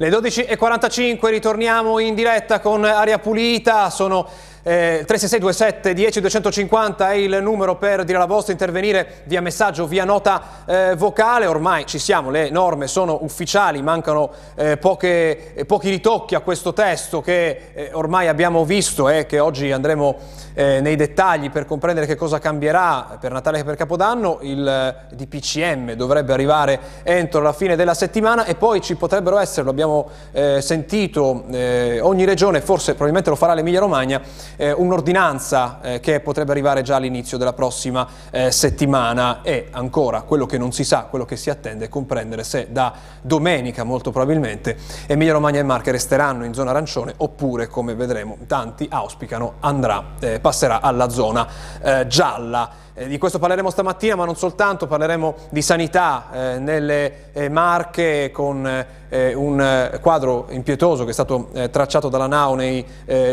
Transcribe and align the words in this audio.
Le 0.00 0.10
12.45 0.10 1.28
ritorniamo 1.28 1.98
in 1.98 2.14
diretta 2.14 2.60
con 2.60 2.84
Aria 2.84 3.18
Pulita, 3.18 3.90
sono 3.90 4.28
eh, 4.68 5.04
36627 5.06 5.94
10 5.94 6.20
250 6.20 7.10
è 7.10 7.14
il 7.14 7.38
numero 7.40 7.76
per 7.76 8.04
dire 8.04 8.18
la 8.18 8.26
vostra, 8.26 8.52
intervenire 8.52 9.22
via 9.24 9.40
messaggio, 9.40 9.86
via 9.86 10.04
nota 10.04 10.42
eh, 10.66 10.94
vocale, 10.94 11.46
ormai 11.46 11.86
ci 11.86 11.98
siamo, 11.98 12.28
le 12.28 12.50
norme 12.50 12.86
sono 12.86 13.18
ufficiali, 13.22 13.80
mancano 13.80 14.30
eh, 14.56 14.76
poche, 14.76 15.54
eh, 15.54 15.64
pochi 15.64 15.88
ritocchi 15.88 16.34
a 16.34 16.40
questo 16.40 16.74
testo 16.74 17.22
che 17.22 17.70
eh, 17.72 17.90
ormai 17.94 18.28
abbiamo 18.28 18.66
visto 18.66 19.08
e 19.08 19.24
che 19.24 19.38
oggi 19.38 19.72
andremo 19.72 20.16
eh, 20.52 20.80
nei 20.82 20.96
dettagli 20.96 21.50
per 21.50 21.64
comprendere 21.64 22.04
che 22.04 22.16
cosa 22.16 22.38
cambierà 22.38 23.16
per 23.18 23.32
Natale 23.32 23.60
e 23.60 23.64
per 23.64 23.76
Capodanno, 23.76 24.38
il 24.42 25.06
DPCM 25.12 25.92
dovrebbe 25.92 26.34
arrivare 26.34 26.78
entro 27.04 27.40
la 27.40 27.54
fine 27.54 27.74
della 27.74 27.94
settimana 27.94 28.44
e 28.44 28.54
poi 28.54 28.82
ci 28.82 28.96
potrebbero 28.96 29.38
essere, 29.38 29.62
lo 29.62 29.70
abbiamo 29.70 30.08
sentito, 30.58 31.44
ogni 32.00 32.24
regione, 32.24 32.60
forse 32.60 32.90
probabilmente 32.92 33.30
lo 33.30 33.36
farà 33.36 33.54
l'Emilia 33.54 33.80
Romagna, 33.80 34.20
eh, 34.58 34.72
un'ordinanza 34.72 35.80
eh, 35.80 36.00
che 36.00 36.20
potrebbe 36.20 36.50
arrivare 36.50 36.82
già 36.82 36.96
all'inizio 36.96 37.38
della 37.38 37.54
prossima 37.54 38.06
eh, 38.30 38.50
settimana 38.50 39.40
e 39.42 39.68
ancora 39.70 40.22
quello 40.22 40.44
che 40.44 40.58
non 40.58 40.72
si 40.72 40.84
sa, 40.84 41.06
quello 41.08 41.24
che 41.24 41.36
si 41.36 41.48
attende 41.48 41.86
è 41.86 41.88
comprendere 41.88 42.44
se 42.44 42.68
da 42.70 42.92
domenica 43.22 43.84
molto 43.84 44.10
probabilmente 44.10 44.76
Emilia 45.06 45.32
Romagna 45.32 45.60
e 45.60 45.62
Marche 45.62 45.92
resteranno 45.92 46.44
in 46.44 46.52
zona 46.52 46.70
arancione 46.70 47.14
oppure 47.16 47.68
come 47.68 47.94
vedremo 47.94 48.36
tanti 48.46 48.86
auspicano 48.90 49.54
andrà, 49.60 50.04
eh, 50.20 50.40
passerà 50.40 50.80
alla 50.80 51.08
zona 51.08 51.46
eh, 51.80 52.06
gialla. 52.06 52.86
Eh, 52.98 53.06
di 53.06 53.16
questo 53.16 53.38
parleremo 53.38 53.70
stamattina, 53.70 54.16
ma 54.16 54.24
non 54.24 54.34
soltanto, 54.34 54.88
parleremo 54.88 55.34
di 55.50 55.62
sanità 55.62 56.26
eh, 56.32 56.58
nelle 56.58 57.30
eh, 57.32 57.48
Marche 57.48 58.32
con 58.32 58.66
eh, 59.08 59.34
un 59.34 59.60
eh, 59.60 60.00
quadro 60.00 60.46
impietoso 60.50 61.04
che 61.04 61.10
è 61.10 61.12
stato 61.12 61.50
eh, 61.52 61.70
tracciato 61.70 62.08
dalla 62.08 62.26
NAO 62.26 62.56
nei 62.56 62.84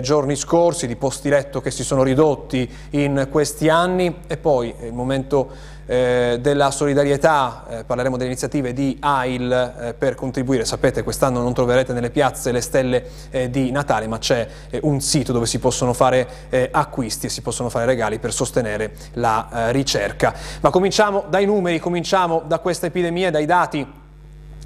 giorni 0.01 0.35
scorsi, 0.35 0.85
di 0.85 0.95
posti 0.95 1.29
letto 1.29 1.61
che 1.61 1.71
si 1.71 1.83
sono 1.83 2.03
ridotti 2.03 2.69
in 2.91 3.27
questi 3.31 3.67
anni. 3.67 4.19
E 4.27 4.37
poi 4.37 4.73
il 4.81 4.93
momento 4.93 5.49
eh, 5.85 6.37
della 6.41 6.71
solidarietà, 6.71 7.65
eh, 7.69 7.83
parleremo 7.83 8.17
delle 8.17 8.29
iniziative 8.29 8.73
di 8.73 8.97
AIL 8.99 9.51
eh, 9.51 9.93
per 9.93 10.15
contribuire, 10.15 10.65
sapete 10.65 11.03
quest'anno 11.03 11.41
non 11.41 11.53
troverete 11.53 11.93
nelle 11.93 12.09
piazze 12.09 12.51
le 12.51 12.61
stelle 12.61 13.05
eh, 13.29 13.49
di 13.49 13.71
Natale 13.71 14.07
ma 14.07 14.17
c'è 14.17 14.47
eh, 14.69 14.79
un 14.83 14.99
sito 15.01 15.31
dove 15.31 15.45
si 15.45 15.59
possono 15.59 15.93
fare 15.93 16.27
eh, 16.49 16.69
acquisti 16.71 17.27
e 17.27 17.29
si 17.29 17.41
possono 17.41 17.69
fare 17.69 17.85
regali 17.85 18.19
per 18.19 18.33
sostenere 18.33 18.93
la 19.13 19.69
ricerca. 19.69 20.33
Ma 20.61 20.69
cominciamo 20.69 21.25
dai 21.29 21.45
numeri, 21.45 21.79
cominciamo 21.79 22.43
da 22.45 22.59
questa 22.59 22.87
epidemia, 22.87 23.31
dai 23.31 23.45
dati 23.45 24.03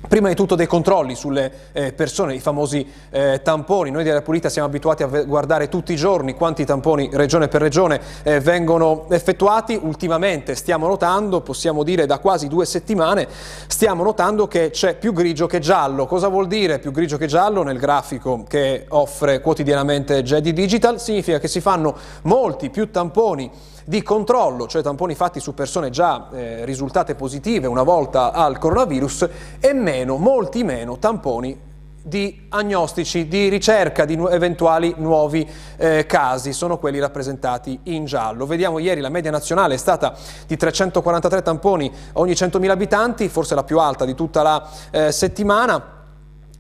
Prima 0.08 0.30
di 0.30 0.33
tutto 0.33 0.55
dei 0.55 0.66
controlli 0.66 1.14
sulle 1.14 1.52
eh, 1.72 1.94
persone, 1.94 2.33
i 2.33 2.39
famosi 2.39 2.88
eh, 3.11 3.42
tamponi. 3.44 3.92
Noi 3.92 4.03
della 4.03 4.22
Pulita 4.22 4.50
siamo 4.50 4.67
abituati 4.67 5.03
a 5.03 5.08
guardare 5.08 5.69
tutti 5.69 5.94
i 5.94 5.97
giorni 5.97 6.33
quanti 6.33 6.66
tamponi 6.66 7.09
regione 7.14 7.47
per 7.47 7.61
regione 7.61 8.00
eh, 8.23 8.39
vengono 8.39 9.06
effettuati. 9.09 9.78
Ultimamente 9.80 10.56
stiamo 10.56 10.88
notando, 10.88 11.41
possiamo 11.41 11.83
dire 11.83 12.06
da 12.06 12.17
quasi 12.17 12.47
due 12.47 12.66
settimane, 12.66 13.28
stiamo 13.67 14.02
notando 14.02 14.47
che 14.47 14.72
c'è 14.72 14.95
più 14.95 15.14
grigio 15.14 15.45
che 15.45 15.59
giallo. 15.59 16.08
Cosa 16.08 16.28
vuol 16.28 16.47
dire 16.47 16.80
più 16.80 16.91
grigio 16.91 17.17
che 17.17 17.28
giallo? 17.28 17.61
Nel 17.61 17.78
grafico 17.78 18.45
che 18.47 18.86
offre 18.89 19.41
quotidianamente 19.41 20.23
Jedi 20.23 20.53
Digital 20.53 21.00
significa 21.00 21.39
che 21.39 21.47
si 21.47 21.61
fanno 21.61 21.95
molti 22.23 22.69
più 22.69 22.90
tamponi 22.90 23.51
di 23.89 24.03
controllo, 24.03 24.67
cioè 24.67 24.83
tamponi 24.83 25.16
fatti 25.16 25.39
su 25.39 25.55
persone 25.55 25.89
già 25.89 26.27
eh, 26.31 26.63
risultate 26.63 27.16
positive 27.16 27.66
una 27.66 27.81
volta 27.81 28.31
al 28.33 28.59
coronavirus 28.59 29.27
e 29.59 29.73
meno, 29.73 30.17
molti 30.17 30.63
meno 30.63 31.00
tamponi 31.00 31.59
di 32.03 32.45
agnostici, 32.50 33.27
di 33.27 33.50
ricerca 33.50 34.05
di 34.05 34.16
nu 34.16 34.27
eventuali 34.27 34.94
nuovi 34.97 35.50
eh, 35.77 36.05
casi, 36.05 36.53
sono 36.53 36.77
quelli 36.77 37.00
rappresentati 37.00 37.79
in 37.85 38.05
giallo. 38.05 38.45
Vediamo 38.45 38.77
ieri 38.77 39.01
la 39.01 39.09
media 39.09 39.31
nazionale 39.31 39.73
è 39.73 39.77
stata 39.77 40.16
di 40.45 40.56
343 40.56 41.41
tamponi 41.41 41.91
ogni 42.13 42.33
100.000 42.33 42.69
abitanti, 42.69 43.27
forse 43.27 43.56
la 43.56 43.63
più 43.63 43.79
alta 43.79 44.06
di 44.06 44.13
tutta 44.13 44.44
la 44.44 44.69
eh, 44.91 45.11
settimana. 45.11 45.97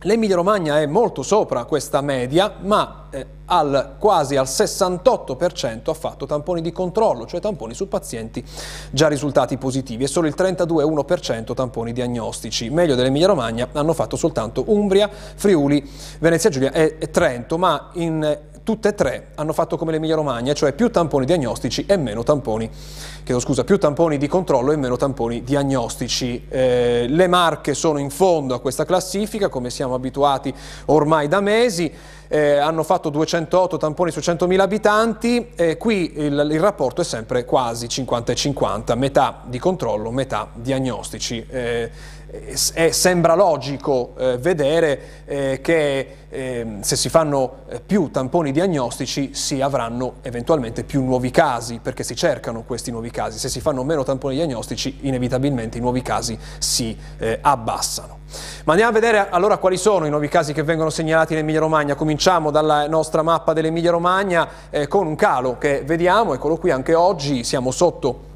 L'Emilia 0.03 0.37
Romagna 0.37 0.79
è 0.79 0.85
molto 0.85 1.23
sopra 1.23 1.65
questa 1.65 1.99
media, 1.99 2.55
ma 2.61 3.07
eh, 3.09 3.25
al, 3.47 3.95
quasi 3.99 4.37
al 4.37 4.45
68% 4.45 5.89
ha 5.89 5.93
fatto 5.93 6.25
tamponi 6.25 6.61
di 6.61 6.71
controllo, 6.71 7.25
cioè 7.25 7.41
tamponi 7.41 7.73
su 7.73 7.89
pazienti 7.89 8.41
già 8.91 9.09
risultati 9.09 9.57
positivi 9.57 10.05
e 10.05 10.07
solo 10.07 10.27
il 10.27 10.35
32,1% 10.37 11.53
tamponi 11.53 11.91
diagnostici. 11.91 12.69
Meglio 12.69 12.95
dell'Emilia 12.95 13.27
Romagna 13.27 13.67
hanno 13.73 13.91
fatto 13.91 14.15
soltanto 14.15 14.63
Umbria, 14.67 15.09
Friuli, 15.09 15.85
Venezia 16.19 16.49
Giulia 16.49 16.71
e, 16.71 16.95
e 16.97 17.09
Trento, 17.11 17.57
ma 17.57 17.89
in 17.95 18.39
tutte 18.69 18.89
e 18.89 18.93
tre 18.93 19.29
hanno 19.33 19.51
fatto 19.51 19.77
come 19.77 19.91
l'Emilia 19.91 20.13
Romagna, 20.13 20.53
cioè 20.53 20.73
più 20.73 20.91
tamponi 20.91 21.25
diagnostici 21.25 21.87
e 21.87 21.97
meno 21.97 22.21
tamponi, 22.21 22.69
chiedo 23.23 23.39
scusa, 23.39 23.63
più 23.63 23.79
tamponi 23.79 24.19
di 24.19 24.27
controllo 24.27 24.71
e 24.71 24.75
meno 24.75 24.95
tamponi 24.95 25.43
diagnostici. 25.43 26.45
Eh, 26.47 27.07
le 27.09 27.27
Marche 27.27 27.73
sono 27.73 27.97
in 27.97 28.11
fondo 28.11 28.53
a 28.53 28.59
questa 28.59 28.85
classifica, 28.85 29.49
come 29.49 29.71
siamo 29.71 29.95
abituati 29.95 30.53
ormai 30.85 31.27
da 31.27 31.41
mesi, 31.41 31.91
eh, 32.27 32.57
hanno 32.57 32.83
fatto 32.83 33.09
208 33.09 33.77
tamponi 33.77 34.11
su 34.11 34.19
100.000 34.19 34.59
abitanti 34.59 35.49
e 35.55 35.75
qui 35.77 36.13
il, 36.17 36.47
il, 36.51 36.59
rapporto 36.59 37.01
è 37.01 37.03
sempre 37.03 37.45
quasi 37.45 37.89
50 37.89 38.31
e 38.31 38.35
50, 38.35 38.93
metà 38.93 39.41
di 39.47 39.57
controllo, 39.57 40.11
metà 40.11 40.47
diagnostici. 40.53 41.43
Eh, 42.31 42.55
eh, 42.73 42.91
sembra 42.91 43.33
logico 43.33 44.13
eh, 44.15 44.37
vedere 44.37 44.99
eh, 45.25 45.59
che 45.63 46.15
ehm, 46.29 46.81
se 46.81 46.95
si 46.95 47.09
fanno 47.09 47.65
più 47.83 48.11
tamponi 48.11 48.51
diagnostici 48.51 49.33
si 49.33 49.61
avranno 49.61 50.15
eventualmente 50.21 50.83
più 50.83 51.03
nuovi 51.03 51.31
casi, 51.31 51.79
perché 51.81 52.03
si 52.03 52.15
cercano 52.15 52.61
questi 52.61 52.91
nuovi 52.91 53.09
casi. 53.09 53.39
Se 53.39 53.49
si 53.49 53.59
fanno 53.59 53.83
meno 53.83 54.03
tamponi 54.03 54.35
diagnostici, 54.35 54.99
inevitabilmente 55.01 55.79
i 55.79 55.81
nuovi 55.81 56.03
casi 56.03 56.37
si 56.59 56.95
abbassano. 57.41 58.19
Ma 58.65 58.73
andiamo 58.73 58.91
a 58.91 58.93
vedere 58.93 59.27
allora 59.29 59.57
quali 59.57 59.77
sono 59.77 60.05
i 60.05 60.09
nuovi 60.09 60.27
casi 60.27 60.53
che 60.53 60.61
vengono 60.61 60.91
segnalati 60.91 61.33
in 61.33 61.39
Emilia 61.39 61.61
Romagna. 61.61 61.95
Cominciamo 61.95 62.51
dalla 62.51 62.87
nostra 62.87 63.23
mappa 63.23 63.53
dell'Emilia 63.53 63.91
Romagna 63.91 64.47
eh, 64.69 64.87
con 64.87 65.07
un 65.07 65.15
calo 65.15 65.57
che 65.57 65.81
vediamo, 65.83 66.35
eccolo 66.35 66.57
qui 66.57 66.69
anche 66.69 66.93
oggi, 66.93 67.43
siamo 67.43 67.71
sotto 67.71 68.28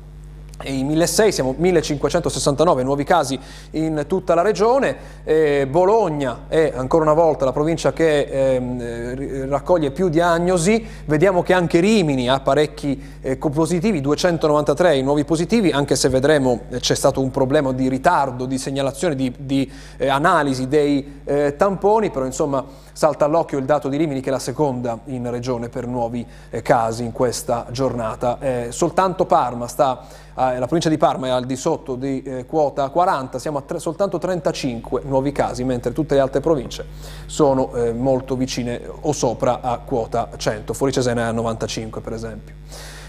i 0.62 0.84
1600 0.84 1.32
siamo 1.32 1.56
1569 1.58 2.84
nuovi 2.84 3.04
casi 3.04 3.38
in 3.72 4.06
tutta 4.08 4.34
la 4.34 4.44
regione, 4.44 4.96
eh, 5.24 5.68
Bologna 5.70 6.46
è 6.48 6.72
ancora 6.76 7.04
una 7.04 7.14
volta 7.14 7.44
la 7.44 7.52
provincia 7.52 7.92
che 7.92 8.20
eh, 8.22 9.46
raccoglie 9.48 9.92
più 9.92 10.10
diagnosi, 10.10 10.86
vediamo 11.06 11.42
che 11.42 11.54
anche 11.54 11.80
Rimini 11.80 12.30
ha 12.30 12.40
parecchi 12.40 13.02
eh, 13.22 13.38
positivi, 13.38 14.00
293 14.00 15.02
nuovi 15.02 15.26
positivi, 15.26 15.72
anche 15.72 15.96
se 15.96 16.08
vedremo 16.10 16.62
eh, 16.70 16.80
c'è 16.80 16.96
stato 16.96 17.20
un 17.20 17.32
problema 17.32 17.74
di 17.74 17.90
ritardo, 17.90 18.46
di 18.46 18.58
segnalazione, 18.58 19.16
di, 19.16 19.34
di 19.38 19.70
eh, 19.98 20.08
analisi 20.08 20.68
dei 20.68 21.22
eh, 21.26 21.56
tamponi, 21.58 22.12
però 22.12 22.26
insomma 22.26 22.64
salta 22.94 23.26
all'occhio 23.26 23.58
il 23.58 23.66
dato 23.66 23.90
di 23.90 23.98
Rimini 23.98 24.22
che 24.22 24.30
è 24.30 24.32
la 24.32 24.40
seconda 24.40 25.00
in 25.06 25.30
regione 25.30 25.70
per 25.70 25.88
nuovi 25.88 26.26
casi 26.62 27.04
in 27.04 27.12
questa 27.12 27.66
giornata. 27.72 28.38
soltanto 28.70 29.26
Parma 29.26 29.68
sta 29.68 30.06
eh, 30.36 30.58
la 30.58 30.66
provincia 30.66 30.90
di 30.90 30.98
Parma 30.98 31.28
è 31.28 31.30
al 31.30 31.46
di 31.46 31.56
sotto 31.56 31.96
di 31.96 32.24
eh, 32.24 32.46
quota 32.46 32.90
40, 32.90 33.38
siamo 33.38 33.60
a 33.60 33.62
tre, 33.62 33.80
soltanto 33.80 34.18
35 34.18 35.04
nuovi 35.06 35.32
casi, 35.32 35.64
mentre 35.64 35.94
tutte 35.94 36.16
le 36.16 36.22
altre 36.22 36.40
province 36.40 36.86
sono 37.28 37.74
eh, 37.74 37.94
molto 37.94 38.36
vicine 38.36 38.82
o 39.02 39.12
sopra 39.12 39.62
a 39.62 39.78
quota 39.78 40.30
100, 40.36 40.74
fuori 40.74 40.92
Cesena 40.92 41.22
è 41.22 41.26
a 41.26 41.32
95 41.32 42.02
per 42.02 42.14
esempio. 42.14 42.56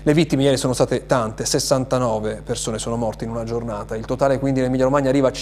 Le 0.07 0.13
vittime 0.13 0.43
ieri 0.43 0.59
sono 0.59 0.75
state 0.75 1.07
tante, 1.07 1.47
69 1.47 2.43
persone 2.45 2.79
sono 2.79 2.97
morte 2.97 3.25
in 3.25 3.31
una 3.31 3.45
giornata, 3.45 3.97
il 3.97 4.05
totale 4.05 4.39
quindi 4.39 4.61
in 4.61 4.67
Emilia 4.67 4.85
Romagna 4.85 5.09
arriva 5.09 5.29
a 5.29 5.33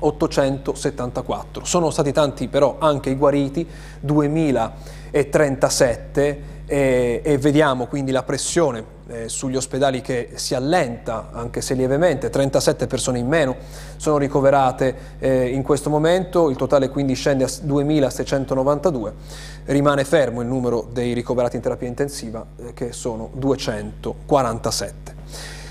5.874. 0.00 1.62
Sono 1.62 1.90
stati 1.90 2.12
tanti 2.12 2.46
però 2.48 2.76
anche 2.78 3.10
i 3.10 3.16
guariti, 3.16 3.66
2037 4.00 6.42
e, 6.66 7.20
e 7.24 7.38
vediamo 7.38 7.86
quindi 7.86 8.12
la 8.12 8.22
pressione 8.22 8.96
eh, 9.08 9.28
sugli 9.28 9.56
ospedali 9.56 10.00
che 10.02 10.30
si 10.34 10.54
allenta, 10.54 11.30
anche 11.32 11.62
se 11.62 11.74
lievemente, 11.74 12.28
37 12.28 12.86
persone 12.86 13.18
in 13.18 13.26
meno 13.26 13.56
sono 13.96 14.18
ricoverate 14.18 15.16
eh, 15.18 15.48
in 15.48 15.62
questo 15.62 15.88
momento, 15.88 16.50
il 16.50 16.56
totale 16.56 16.90
quindi 16.90 17.14
scende 17.14 17.44
a 17.44 17.46
2.692, 17.46 19.12
rimane 19.64 20.04
fermo 20.04 20.42
il 20.42 20.46
numero 20.46 20.86
dei 20.92 21.14
ricoverati 21.14 21.56
in 21.56 21.62
terapia 21.62 21.88
intensiva 21.88 22.44
eh, 22.58 22.74
che 22.74 22.92
sono 22.92 23.30
247. 23.32 25.07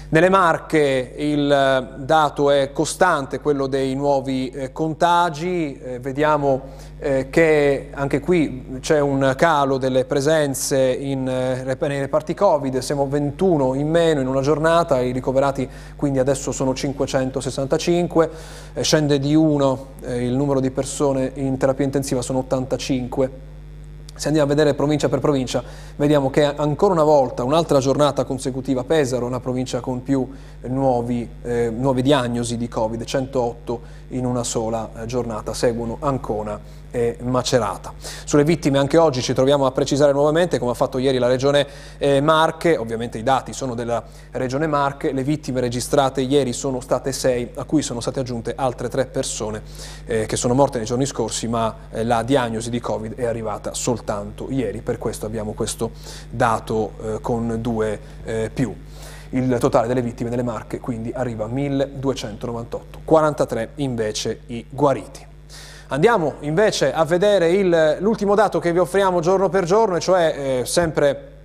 Nelle 0.10 0.30
Marche 0.30 1.16
il 1.18 1.52
eh, 1.52 2.02
dato 2.02 2.50
è 2.50 2.72
costante, 2.72 3.42
quello 3.42 3.68
dei 3.68 3.94
nuovi 3.94 4.48
eh, 4.48 4.72
contagi, 4.72 5.78
eh, 5.78 6.00
vediamo 6.00 6.86
che 6.98 7.90
anche 7.94 8.20
qui 8.20 8.80
c'è 8.80 9.00
un 9.00 9.36
calo 9.38 9.78
delle 9.78 10.06
presenze 10.06 10.80
in, 10.80 11.26
nei 11.26 12.00
reparti 12.00 12.34
Covid, 12.34 12.80
siamo 12.80 13.08
21 13.08 13.76
in 13.76 13.88
meno 13.88 14.20
in 14.20 14.26
una 14.26 14.42
giornata, 14.42 15.00
i 15.00 15.12
ricoverati 15.12 15.70
quindi 15.96 16.18
adesso 16.18 16.52
sono 16.52 16.74
565, 16.74 18.30
eh, 18.74 18.82
scende 18.82 19.20
di 19.20 19.36
1 19.36 19.86
il 20.08 20.34
numero 20.34 20.60
di 20.60 20.72
persone 20.72 21.34
in 21.36 21.56
terapia 21.58 21.86
intensiva, 21.86 22.24
sono 22.24 22.40
85. 22.40 23.57
Se 24.18 24.28
andiamo 24.28 24.52
a 24.52 24.56
vedere 24.56 24.74
provincia 24.74 25.10
per 25.10 25.20
provincia, 25.20 25.64
vediamo 25.96 26.32
che 26.32 26.44
ancora 26.44 26.92
una 26.94 27.04
volta, 27.04 27.44
un'altra 27.44 27.78
giornata 27.78 28.24
consecutiva, 28.24 28.84
Pesaro, 28.84 29.28
una 29.28 29.40
provincia 29.40 29.80
con 29.80 30.02
più 30.02 30.28
nuovi, 30.62 31.30
eh, 31.44 31.70
nuove 31.70 32.02
diagnosi 32.02 32.58
di 32.58 32.68
Covid, 32.68 33.04
108 33.04 33.82
in 34.10 34.26
una 34.26 34.44
sola 34.44 34.90
eh, 34.96 35.06
giornata, 35.06 35.54
seguono 35.54 35.98
Ancona 36.00 36.60
e 36.90 37.18
Macerata. 37.22 37.94
Sulle 37.98 38.44
vittime 38.46 38.78
anche 38.78 38.98
oggi 38.98 39.22
ci 39.22 39.34
troviamo 39.34 39.66
a 39.66 39.72
precisare 39.72 40.14
nuovamente, 40.14 40.58
come 40.58 40.72
ha 40.72 40.74
fatto 40.74 40.98
ieri 40.98 41.18
la 41.18 41.28
Regione 41.28 41.68
eh, 41.98 42.22
Marche, 42.22 42.78
ovviamente 42.78 43.18
i 43.18 43.24
dati 43.24 43.52
sono 43.54 43.76
della 43.76 44.04
Regione 44.32 44.68
Marche, 44.68 45.12
le 45.12 45.24
vittime 45.24 45.60
registrate 45.60 46.22
ieri 46.22 46.54
sono 46.54 46.80
state 46.80 47.12
sei, 47.12 47.52
a 47.56 47.66
cui 47.66 47.82
sono 47.82 48.00
state 48.00 48.22
aggiunte 48.22 48.54
altre 48.56 48.88
tre 48.88 49.06
persone 49.06 49.62
eh, 50.06 50.26
che 50.26 50.38
sono 50.38 50.54
morte 50.54 50.78
nei 50.78 50.88
giorni 50.88 51.06
scorsi, 51.06 51.48
ma 51.48 51.76
la 52.04 52.24
diagnosi 52.24 52.70
di 52.70 52.80
Covid 52.80 53.16
è 53.16 53.26
arrivata 53.26 53.74
soltanto 53.74 54.48
ieri, 54.50 54.82
per 54.82 54.98
questo 54.98 55.26
abbiamo 55.26 55.54
questo 55.54 55.92
dato 56.30 57.20
con 57.22 57.58
due 57.60 58.00
più. 58.54 58.74
Il 59.32 59.58
totale 59.60 59.88
delle 59.88 60.02
vittime 60.02 60.30
delle 60.30 60.44
Marche 60.44 60.80
quindi 60.80 61.12
arriva 61.14 61.46
a 61.46 61.48
1298, 61.48 63.00
43 63.04 63.70
invece 63.76 64.40
i 64.48 64.66
guariti. 64.70 65.26
Andiamo 65.90 66.36
invece 66.42 66.94
a 66.94 67.06
vedere 67.06 67.98
l'ultimo 68.00 68.36
dato 68.36 68.60
che 68.60 68.74
vi 68.74 68.80
offriamo 68.80 69.22
giorno 69.22 69.48
per 69.50 69.64
giorno, 69.64 70.00
cioè 70.00 70.60
eh, 70.60 70.66
sempre 70.66 71.36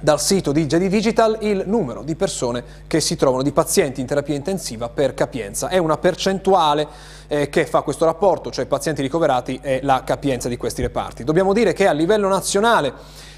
dal 0.00 0.20
sito 0.20 0.52
di 0.52 0.66
JD 0.66 0.86
Digital 0.86 1.38
il 1.40 1.64
numero 1.66 2.02
di 2.02 2.14
persone 2.14 2.62
che 2.86 3.00
si 3.00 3.16
trovano, 3.16 3.42
di 3.42 3.50
pazienti 3.50 4.00
in 4.00 4.06
terapia 4.06 4.34
intensiva 4.34 4.88
per 4.88 5.14
capienza. 5.14 5.68
È 5.68 5.78
una 5.78 5.96
percentuale 5.96 6.86
eh, 7.26 7.48
che 7.48 7.66
fa 7.66 7.82
questo 7.82 8.04
rapporto, 8.04 8.50
cioè 8.50 8.66
pazienti 8.66 9.02
ricoverati 9.02 9.58
e 9.62 9.80
la 9.82 10.02
capienza 10.04 10.48
di 10.48 10.56
questi 10.56 10.82
reparti. 10.82 11.24
Dobbiamo 11.24 11.52
dire 11.52 11.72
che 11.72 11.86
a 11.86 11.92
livello 11.92 12.28
nazionale 12.28 12.92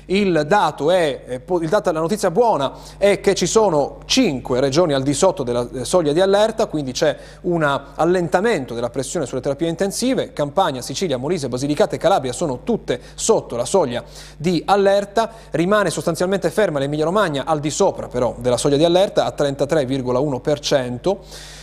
il 0.06 0.44
dato 0.46 0.90
è, 0.90 1.22
eh, 1.26 1.42
il 1.60 1.68
dato, 1.68 1.92
la 1.92 2.00
notizia 2.00 2.30
buona 2.30 2.72
è 2.98 3.20
che 3.20 3.34
ci 3.34 3.46
sono 3.46 3.98
5 4.04 4.60
regioni 4.60 4.92
al 4.92 5.02
di 5.02 5.14
sotto 5.14 5.42
della 5.42 5.68
eh, 5.72 5.84
soglia 5.84 6.12
di 6.12 6.20
allerta, 6.20 6.66
quindi 6.66 6.92
c'è 6.92 7.16
un 7.42 7.62
allentamento 7.62 8.74
della 8.74 8.90
pressione 8.90 9.26
sulle 9.26 9.40
terapie 9.40 9.68
intensive, 9.68 10.32
Campania, 10.32 10.82
Sicilia, 10.82 11.16
Molise, 11.16 11.48
Basilicata 11.48 11.94
e 11.94 11.98
Calabria 11.98 12.32
sono 12.32 12.60
tutte 12.64 13.00
sotto 13.14 13.56
la 13.56 13.64
soglia 13.64 14.04
di 14.36 14.62
allerta, 14.66 15.30
rimane 15.50 15.90
sostanzialmente 15.90 16.50
ferma 16.50 16.78
l'Emilia 16.78 17.04
Romagna 17.04 17.44
al 17.44 17.60
di 17.60 17.70
sopra 17.70 18.08
però 18.08 18.34
della 18.38 18.56
soglia 18.56 18.76
di 18.76 18.84
allerta 18.84 19.24
a 19.24 19.34
33,1%, 19.36 21.16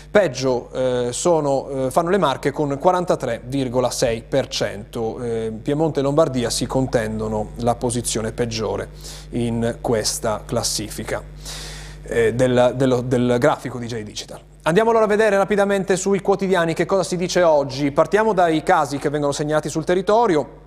Peggio 0.10 0.72
eh, 0.72 1.10
sono, 1.12 1.68
eh, 1.70 1.92
fanno 1.92 2.10
le 2.10 2.18
Marche 2.18 2.52
con 2.52 2.70
43,6%. 2.70 5.24
Eh, 5.24 5.52
Piemonte 5.62 6.00
e 6.00 6.04
Lombardia 6.04 6.50
si 6.50 6.66
contendono 6.66 7.50
la 7.58 7.76
posizione 7.76 8.32
peggiore 8.32 8.88
in 9.32 9.80
questa 9.82 10.44
classifica 10.46 11.22
eh, 12.04 12.34
del, 12.34 12.72
del, 12.76 13.04
del 13.06 13.36
grafico 13.40 13.80
di 13.80 13.88
J 13.88 14.02
Digital. 14.02 14.40
Andiamo 14.64 14.90
allora 14.90 15.06
a 15.06 15.08
vedere 15.08 15.38
rapidamente 15.38 15.96
sui 15.96 16.22
quotidiani 16.22 16.74
che 16.74 16.86
cosa 16.86 17.04
si 17.04 17.16
dice 17.16 17.44
oggi. 17.44 17.92
Partiamo 17.92 18.34
dai 18.34 18.64
casi 18.64 18.98
che 18.98 19.10
vengono 19.10 19.32
segnati 19.32 19.70
sul 19.70 19.86
territorio. 19.86 20.66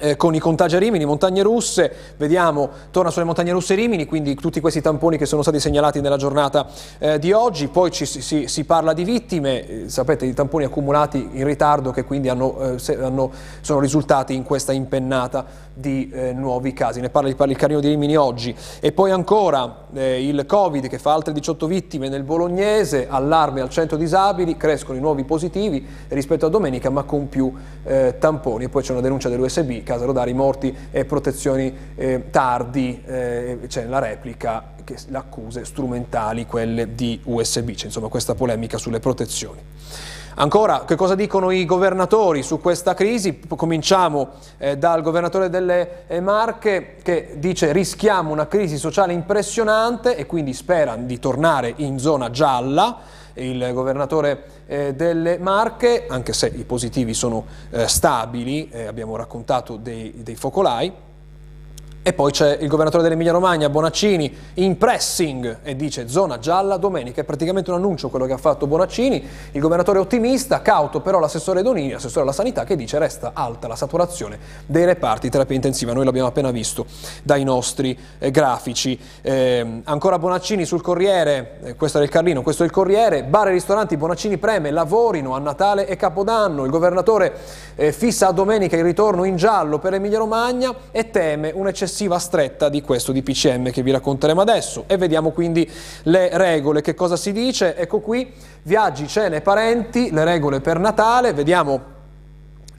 Eh, 0.00 0.14
con 0.14 0.32
i 0.32 0.38
contagi 0.38 0.76
a 0.76 0.78
Rimini, 0.78 1.04
montagne 1.04 1.42
russe, 1.42 1.92
vediamo, 2.18 2.70
torna 2.92 3.10
sulle 3.10 3.24
montagne 3.24 3.50
russe 3.50 3.74
Rimini, 3.74 4.06
quindi 4.06 4.36
tutti 4.36 4.60
questi 4.60 4.80
tamponi 4.80 5.18
che 5.18 5.26
sono 5.26 5.42
stati 5.42 5.58
segnalati 5.58 6.00
nella 6.00 6.16
giornata 6.16 6.68
eh, 6.98 7.18
di 7.18 7.32
oggi, 7.32 7.66
poi 7.66 7.90
ci, 7.90 8.06
si, 8.06 8.46
si, 8.46 8.64
parla 8.64 8.92
di 8.92 9.02
vittime, 9.02 9.66
eh, 9.66 9.88
sapete 9.88 10.24
i 10.24 10.34
tamponi 10.34 10.64
accumulati 10.64 11.30
in 11.32 11.44
ritardo 11.44 11.90
che 11.90 12.04
quindi 12.04 12.28
hanno, 12.28 12.74
eh, 12.74 12.78
se, 12.78 12.96
hanno, 12.96 13.32
sono 13.60 13.80
risultati 13.80 14.34
in 14.36 14.44
questa 14.44 14.70
impennata 14.70 15.44
di 15.74 16.08
eh, 16.12 16.32
nuovi 16.32 16.72
casi, 16.72 17.00
ne 17.00 17.10
parla, 17.10 17.34
parla 17.34 17.52
il 17.52 17.58
Carino 17.58 17.80
di 17.80 17.88
Rimini 17.88 18.16
oggi. 18.16 18.54
E 18.78 18.92
poi 18.92 19.10
ancora 19.10 19.86
eh, 19.94 20.24
il 20.24 20.46
Covid 20.46 20.86
che 20.86 20.98
fa 21.00 21.12
altre 21.12 21.32
18 21.32 21.66
vittime 21.66 22.08
nel 22.08 22.22
Bolognese, 22.22 23.08
allarme 23.08 23.62
al 23.62 23.68
centro 23.68 23.96
disabili, 23.96 24.56
crescono 24.56 24.96
i 24.96 25.00
nuovi 25.00 25.24
positivi 25.24 25.84
rispetto 26.06 26.46
a 26.46 26.48
domenica 26.48 26.88
ma 26.88 27.02
con 27.02 27.28
più 27.28 27.52
tamponi. 28.18 28.64
E 28.64 28.68
poi 28.68 28.82
c'è 28.82 28.92
una 28.92 29.00
denuncia 29.00 29.28
dell'USB 29.30 29.86
Casa 29.88 30.04
Rodari 30.04 30.34
morti 30.34 30.76
e 30.90 31.06
protezioni 31.06 31.74
eh, 31.94 32.24
tardi, 32.28 33.02
eh, 33.06 33.60
c'è 33.68 33.86
la 33.86 33.98
replica, 33.98 34.74
le 34.84 35.16
accuse 35.16 35.64
strumentali, 35.64 36.44
quelle 36.44 36.94
di 36.94 37.18
USB, 37.24 37.70
c'è 37.70 37.86
insomma 37.86 38.08
questa 38.08 38.34
polemica 38.34 38.76
sulle 38.76 39.00
protezioni. 39.00 39.60
Ancora, 40.34 40.84
che 40.84 40.94
cosa 40.94 41.14
dicono 41.14 41.50
i 41.50 41.64
governatori 41.64 42.42
su 42.42 42.60
questa 42.60 42.92
crisi? 42.92 43.40
Cominciamo 43.48 44.32
eh, 44.58 44.76
dal 44.76 45.00
governatore 45.00 45.48
delle 45.48 46.04
eh, 46.06 46.20
Marche 46.20 46.96
che 47.02 47.36
dice 47.38 47.72
rischiamo 47.72 48.30
una 48.30 48.46
crisi 48.46 48.76
sociale 48.76 49.14
impressionante 49.14 50.16
e 50.16 50.26
quindi 50.26 50.52
spera 50.52 50.96
di 50.96 51.18
tornare 51.18 51.72
in 51.76 51.98
zona 51.98 52.30
gialla 52.30 52.98
il 53.38 53.70
governatore 53.72 54.44
eh, 54.66 54.94
delle 54.94 55.38
Marche, 55.38 56.06
anche 56.08 56.32
se 56.32 56.52
i 56.54 56.64
positivi 56.64 57.14
sono 57.14 57.46
eh, 57.70 57.88
stabili, 57.88 58.68
eh, 58.68 58.86
abbiamo 58.86 59.16
raccontato 59.16 59.76
dei, 59.76 60.22
dei 60.22 60.36
focolai, 60.36 60.92
e 62.08 62.14
poi 62.14 62.32
c'è 62.32 62.56
il 62.58 62.68
governatore 62.68 63.02
dell'Emilia 63.02 63.32
Romagna, 63.32 63.68
Bonaccini, 63.68 64.34
in 64.54 64.78
pressing 64.78 65.58
e 65.62 65.76
dice 65.76 66.08
zona 66.08 66.38
gialla 66.38 66.78
domenica. 66.78 67.20
È 67.20 67.24
praticamente 67.24 67.68
un 67.68 67.76
annuncio 67.76 68.08
quello 68.08 68.24
che 68.24 68.32
ha 68.32 68.38
fatto 68.38 68.66
Bonaccini. 68.66 69.28
Il 69.52 69.60
governatore 69.60 69.98
ottimista, 69.98 70.62
cauto 70.62 71.02
però 71.02 71.18
l'assessore 71.18 71.60
Donini, 71.60 71.90
l'assessore 71.90 72.22
alla 72.22 72.32
sanità, 72.32 72.64
che 72.64 72.76
dice 72.76 72.98
resta 72.98 73.32
alta 73.34 73.68
la 73.68 73.76
saturazione 73.76 74.38
dei 74.64 74.86
reparti 74.86 75.28
terapia 75.28 75.54
intensiva. 75.54 75.92
Noi 75.92 76.06
l'abbiamo 76.06 76.28
appena 76.28 76.50
visto 76.50 76.86
dai 77.22 77.44
nostri 77.44 77.94
eh, 78.18 78.30
grafici. 78.30 78.98
Eh, 79.20 79.82
ancora 79.84 80.18
Bonaccini 80.18 80.64
sul 80.64 80.80
Corriere, 80.80 81.58
eh, 81.62 81.74
questo 81.74 81.98
era 81.98 82.06
il 82.06 82.10
Carlino, 82.10 82.40
questo 82.40 82.62
è 82.62 82.64
il 82.64 82.72
Corriere. 82.72 83.22
Bar 83.24 83.48
e 83.48 83.50
ristoranti 83.50 83.98
Bonaccini 83.98 84.38
preme, 84.38 84.70
lavorino 84.70 85.34
a 85.34 85.38
Natale 85.40 85.86
e 85.86 85.96
Capodanno. 85.96 86.64
Il 86.64 86.70
governatore 86.70 87.34
eh, 87.74 87.92
fissa 87.92 88.28
a 88.28 88.32
domenica 88.32 88.76
il 88.78 88.84
ritorno 88.84 89.24
in 89.24 89.36
giallo 89.36 89.78
per 89.78 89.92
Emilia 89.92 90.16
Romagna 90.16 90.74
e 90.90 91.10
teme 91.10 91.52
un'eccessiva 91.54 91.96
successiva 91.98 92.18
stretta 92.20 92.68
di 92.68 92.80
questo 92.80 93.10
DPCM 93.10 93.72
che 93.72 93.82
vi 93.82 93.90
racconteremo 93.90 94.40
adesso. 94.40 94.84
E 94.86 94.96
vediamo 94.96 95.30
quindi 95.30 95.68
le 96.04 96.30
regole, 96.32 96.80
che 96.80 96.94
cosa 96.94 97.16
si 97.16 97.32
dice, 97.32 97.74
ecco 97.76 97.98
qui, 97.98 98.32
viaggi, 98.62 99.08
cene, 99.08 99.40
parenti, 99.40 100.12
le 100.12 100.22
regole 100.22 100.60
per 100.60 100.78
Natale, 100.78 101.32
vediamo. 101.32 101.96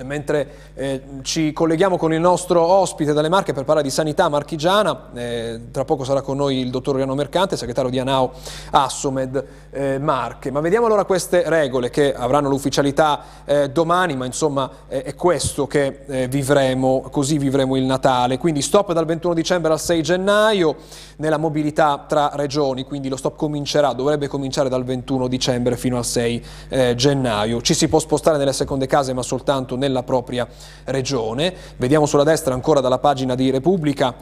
Mentre 0.04 0.69
eh, 0.80 1.02
ci 1.24 1.52
colleghiamo 1.52 1.98
con 1.98 2.14
il 2.14 2.22
nostro 2.22 2.62
ospite 2.62 3.12
dalle 3.12 3.28
Marche 3.28 3.52
per 3.52 3.66
parlare 3.66 3.86
di 3.86 3.92
sanità 3.92 4.30
marchigiana, 4.30 5.10
eh, 5.14 5.60
tra 5.72 5.84
poco 5.84 6.06
sarà 6.06 6.22
con 6.22 6.38
noi 6.38 6.60
il 6.60 6.70
dottor 6.70 6.96
Riano 6.96 7.16
Mercante, 7.16 7.58
segretario 7.58 7.90
di 7.90 8.00
Anao 8.00 8.32
Assomed 8.72 9.46
eh, 9.72 10.00
Marche. 10.00 10.52
Ma 10.52 10.62
vediamo 10.62 10.86
allora 10.86 11.04
queste 11.04 11.44
regole 11.50 11.90
che 11.90 12.14
avranno 12.14 12.48
l'ufficialità 12.48 13.24
eh, 13.44 13.70
domani, 13.70 14.16
ma 14.16 14.26
insomma 14.26 14.72
è 14.88 15.14
questo 15.16 15.68
che 15.68 16.00
eh, 16.06 16.28
vivremo, 16.30 17.02
così 17.12 17.38
vivremo 17.38 17.76
il 17.76 17.84
Natale. 17.84 18.38
Quindi 18.38 18.62
stop 18.62 18.94
dal 18.94 19.06
21 19.06 19.34
dicembre 19.34 19.74
al 19.74 19.82
6 19.82 20.02
gennaio 20.02 20.78
nella 21.18 21.38
mobilità 21.38 22.06
tra 22.08 22.32
regioni, 22.36 22.86
quindi 22.86 23.10
lo 23.10 23.18
stop 23.18 23.36
comincerà, 23.36 23.92
dovrebbe 23.92 24.30
cominciare 24.30 24.70
dal 24.70 24.86
21 24.86 25.28
dicembre 25.28 25.76
fino 25.76 25.98
al 25.98 26.06
6 26.06 26.46
eh, 26.70 26.96
gennaio. 26.96 27.62
Ci 27.62 27.74
si 27.74 27.90
può 27.90 28.00
spostare 28.00 28.38
nelle 28.38 28.54
seconde 28.54 28.88
case 28.88 29.12
ma 29.12 29.24
soltanto 29.24 29.76
nella 29.76 30.04
propria 30.04 30.48
regione. 30.86 31.54
Vediamo 31.78 32.06
sulla 32.06 32.24
destra 32.24 32.54
ancora 32.54 32.80
dalla 32.80 33.00
pagina 33.00 33.36
di 33.36 33.50
Repubblica 33.50 34.16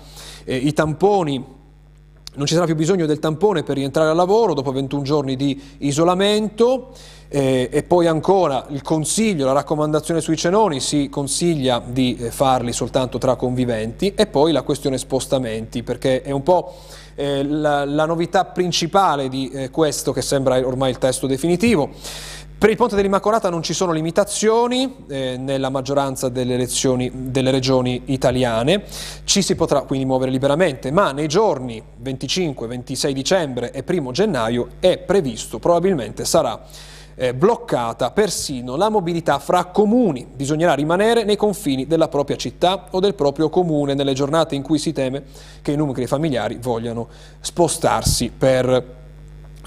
eh, 0.47 0.55
i 0.55 0.73
tamponi 0.73 1.55
non 2.37 2.45
ci 2.45 2.53
sarà 2.53 2.67
più 2.67 2.75
bisogno 2.75 3.07
del 3.07 3.17
tampone 3.17 3.63
per 3.63 3.77
rientrare 3.77 4.11
al 4.11 4.15
lavoro 4.15 4.53
dopo 4.53 4.71
21 4.71 5.01
giorni 5.01 5.35
di 5.35 5.59
isolamento 5.79 6.91
eh, 7.29 7.67
e 7.71 7.81
poi 7.81 8.05
ancora 8.05 8.67
il 8.69 8.83
consiglio, 8.83 9.47
la 9.47 9.53
raccomandazione 9.53 10.21
sui 10.21 10.37
cenoni 10.37 10.79
si 10.79 11.09
consiglia 11.09 11.81
di 11.83 12.15
eh, 12.15 12.29
farli 12.29 12.73
soltanto 12.73 13.17
tra 13.17 13.35
conviventi 13.35 14.13
e 14.13 14.27
poi 14.27 14.51
la 14.51 14.61
questione 14.61 14.99
spostamenti 14.99 15.81
perché 15.81 16.21
è 16.21 16.29
un 16.29 16.43
po' 16.43 16.75
eh, 17.15 17.43
la, 17.43 17.83
la, 17.85 18.05
novità 18.05 18.45
principale 18.45 19.27
di 19.29 19.49
eh, 19.49 19.71
questo 19.71 20.13
che 20.13 20.21
sembra 20.21 20.57
ormai 20.59 20.91
il 20.91 20.99
testo 20.99 21.25
definitivo. 21.25 21.89
Per 22.59 22.71
il 22.71 22.75
ponte 22.75 22.95
dell'Immacolata 22.95 23.51
non 23.51 23.61
ci 23.61 23.75
sono 23.75 23.91
limitazioni 23.91 25.05
eh, 25.07 25.37
nella 25.37 25.69
maggioranza 25.69 26.27
delle, 26.27 26.55
elezioni, 26.55 27.11
delle 27.13 27.51
regioni 27.51 28.01
italiane, 28.05 28.83
ci 29.25 29.43
si 29.43 29.53
potrà 29.53 29.81
quindi 29.81 30.07
muovere 30.07 30.31
liberamente, 30.31 30.89
ma 30.89 31.11
nei 31.11 31.27
giorni 31.27 31.79
25, 31.97 32.65
26 32.65 33.13
dicembre 33.13 33.71
e 33.71 33.83
1 33.87 34.11
gennaio 34.11 34.69
è 34.79 34.97
previsto, 34.97 35.59
probabilmente 35.59 36.25
sarà 36.25 36.59
eh, 37.13 37.35
bloccata 37.35 38.09
persino 38.09 38.75
la 38.75 38.89
mobilità 38.89 39.37
fra 39.37 39.65
comuni. 39.65 40.25
Bisognerà 40.25 40.73
rimanere 40.73 41.25
nei 41.25 41.35
confini 41.35 41.85
della 41.85 42.07
propria 42.07 42.37
città 42.37 42.87
o 42.89 42.99
del 42.99 43.13
proprio 43.13 43.49
comune 43.49 43.93
nelle 43.93 44.13
giornate 44.13 44.55
in 44.55 44.63
cui 44.63 44.79
si 44.79 44.93
teme 44.93 45.25
che 45.61 45.73
i 45.73 45.75
nuclei 45.75 46.07
familiari 46.07 46.57
vogliano 46.59 47.07
spostarsi 47.39 48.31
per 48.35 48.96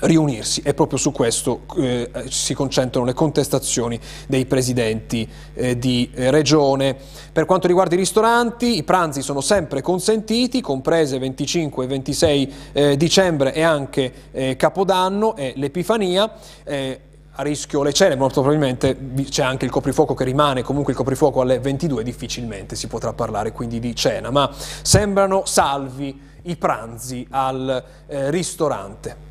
riunirsi 0.01 0.63
e 0.65 0.75
proprio 0.75 0.99
su 0.99 1.13
questo 1.13 1.63
eh, 1.77 2.11
si 2.29 2.55
concentrano 2.55 3.07
le 3.07 3.13
contestazioni 3.13 3.99
dei 4.27 4.47
presidenti 4.47 5.29
eh, 5.55 5.79
di 5.79 6.11
eh, 6.15 6.31
regione. 6.31 6.97
Per 7.33 7.45
quanto 7.45 7.67
riguarda 7.67 7.95
i 7.95 7.99
ristoranti, 7.99 8.77
i 8.77 8.83
pranzi 8.83 9.23
sono 9.23 9.41
sempre 9.41 9.83
consentiti, 9.83 10.61
comprese 10.61 11.19
25 11.19 11.85
e 11.85 11.87
26 11.87 12.53
eh, 12.73 12.97
dicembre 12.97 13.53
e 13.53 13.63
anche 13.63 14.13
eh, 14.33 14.57
Capodanno 14.57 15.37
e 15.37 15.53
l'Epifania 15.57 16.31
eh, 16.65 17.01
a 17.33 17.43
rischio 17.43 17.83
le 17.83 17.93
cene, 17.93 18.17
molto 18.17 18.43
probabilmente 18.43 18.97
c'è 19.31 19.43
anche 19.43 19.65
il 19.65 19.71
coprifuoco 19.71 20.15
che 20.15 20.25
rimane, 20.25 20.63
comunque 20.63 20.93
il 20.93 20.99
coprifuoco 20.99 21.41
alle 21.41 21.59
22 21.59 22.03
difficilmente 22.03 22.77
si 22.77 22.87
potrà 22.87 23.13
parlare 23.13 23.53
quindi 23.53 23.79
di 23.79 23.95
cena, 23.95 24.31
ma 24.31 24.51
sembrano 24.83 25.45
salvi 25.47 26.29
i 26.43 26.57
pranzi 26.57 27.27
al 27.31 27.83
eh, 28.07 28.31
ristorante. 28.31 29.29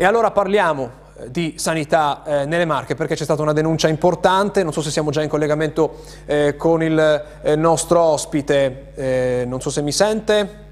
E 0.00 0.06
allora 0.06 0.30
parliamo 0.30 0.90
eh, 1.18 1.30
di 1.30 1.56
sanità 1.58 2.22
eh, 2.24 2.46
nelle 2.46 2.64
Marche 2.64 2.94
perché 2.94 3.14
c'è 3.14 3.24
stata 3.24 3.42
una 3.42 3.52
denuncia 3.52 3.86
importante, 3.86 4.62
non 4.62 4.72
so 4.72 4.80
se 4.80 4.90
siamo 4.90 5.10
già 5.10 5.22
in 5.22 5.28
collegamento 5.28 5.98
eh, 6.24 6.56
con 6.56 6.82
il 6.82 7.24
eh, 7.42 7.54
nostro 7.54 8.00
ospite, 8.00 8.92
eh, 8.94 9.44
non 9.46 9.60
so 9.60 9.68
se 9.68 9.82
mi 9.82 9.92
sente. 9.92 10.69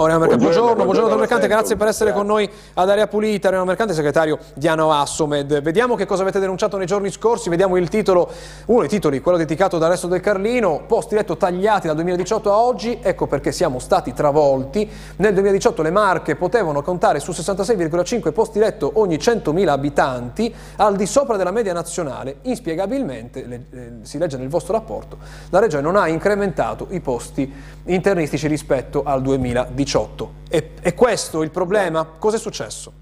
Aurelio 0.00 0.20
Mercante, 0.20 0.42
buongiorno, 0.42 0.66
buongiorno, 0.66 0.84
buongiorno 0.84 1.16
Mercante, 1.18 1.46
grazie 1.46 1.76
per 1.76 1.88
essere 1.88 2.14
con 2.14 2.24
noi 2.24 2.50
ad 2.72 2.88
Area 2.88 3.06
Pulita. 3.06 3.48
Aurelio 3.48 3.66
Mercante, 3.66 3.92
segretario 3.92 4.38
di 4.54 4.66
Ano 4.66 4.94
Assomed. 4.94 5.60
Vediamo 5.60 5.94
che 5.94 6.06
cosa 6.06 6.22
avete 6.22 6.40
denunciato 6.40 6.78
nei 6.78 6.86
giorni 6.86 7.10
scorsi, 7.10 7.50
vediamo 7.50 7.76
il 7.76 7.90
titolo, 7.90 8.30
uno 8.66 8.80
dei 8.80 8.88
titoli, 8.88 9.20
quello 9.20 9.36
dedicato 9.36 9.76
da 9.76 9.88
Resto 9.88 10.06
del 10.06 10.20
Carlino, 10.20 10.84
posti 10.86 11.16
letto 11.16 11.36
tagliati 11.36 11.86
dal 11.86 11.96
2018 11.96 12.50
a 12.50 12.56
oggi, 12.56 12.98
ecco 13.02 13.26
perché 13.26 13.52
siamo 13.52 13.78
stati 13.78 14.14
travolti. 14.14 14.90
Nel 15.16 15.34
2018 15.34 15.82
le 15.82 15.90
Marche 15.90 16.34
potevano 16.34 16.80
contare 16.80 17.20
su 17.20 17.32
66,5 17.32 18.32
posti 18.32 18.58
letto 18.58 18.92
ogni 18.94 19.16
100.000 19.16 19.68
abitanti, 19.68 20.54
al 20.76 20.96
di 20.96 21.04
sopra 21.04 21.36
della 21.36 21.50
media 21.50 21.74
nazionale. 21.74 22.36
Inspiegabilmente, 22.44 23.44
le, 23.46 23.64
eh, 23.70 23.92
si 24.00 24.16
legge 24.16 24.38
nel 24.38 24.48
vostro 24.48 24.72
rapporto, 24.72 25.18
la 25.50 25.58
Regione 25.58 25.82
non 25.82 25.96
ha 25.96 26.08
incrementato 26.08 26.86
i 26.88 27.00
posti 27.00 27.52
internistici 27.84 28.46
rispetto 28.46 29.02
al 29.04 29.20
2018. 29.20 29.88
2018. 29.90 30.32
È, 30.48 30.64
è 30.80 30.94
questo 30.94 31.42
il 31.42 31.50
problema? 31.50 32.04
Cosa 32.04 32.36
è 32.36 32.38
successo? 32.38 32.92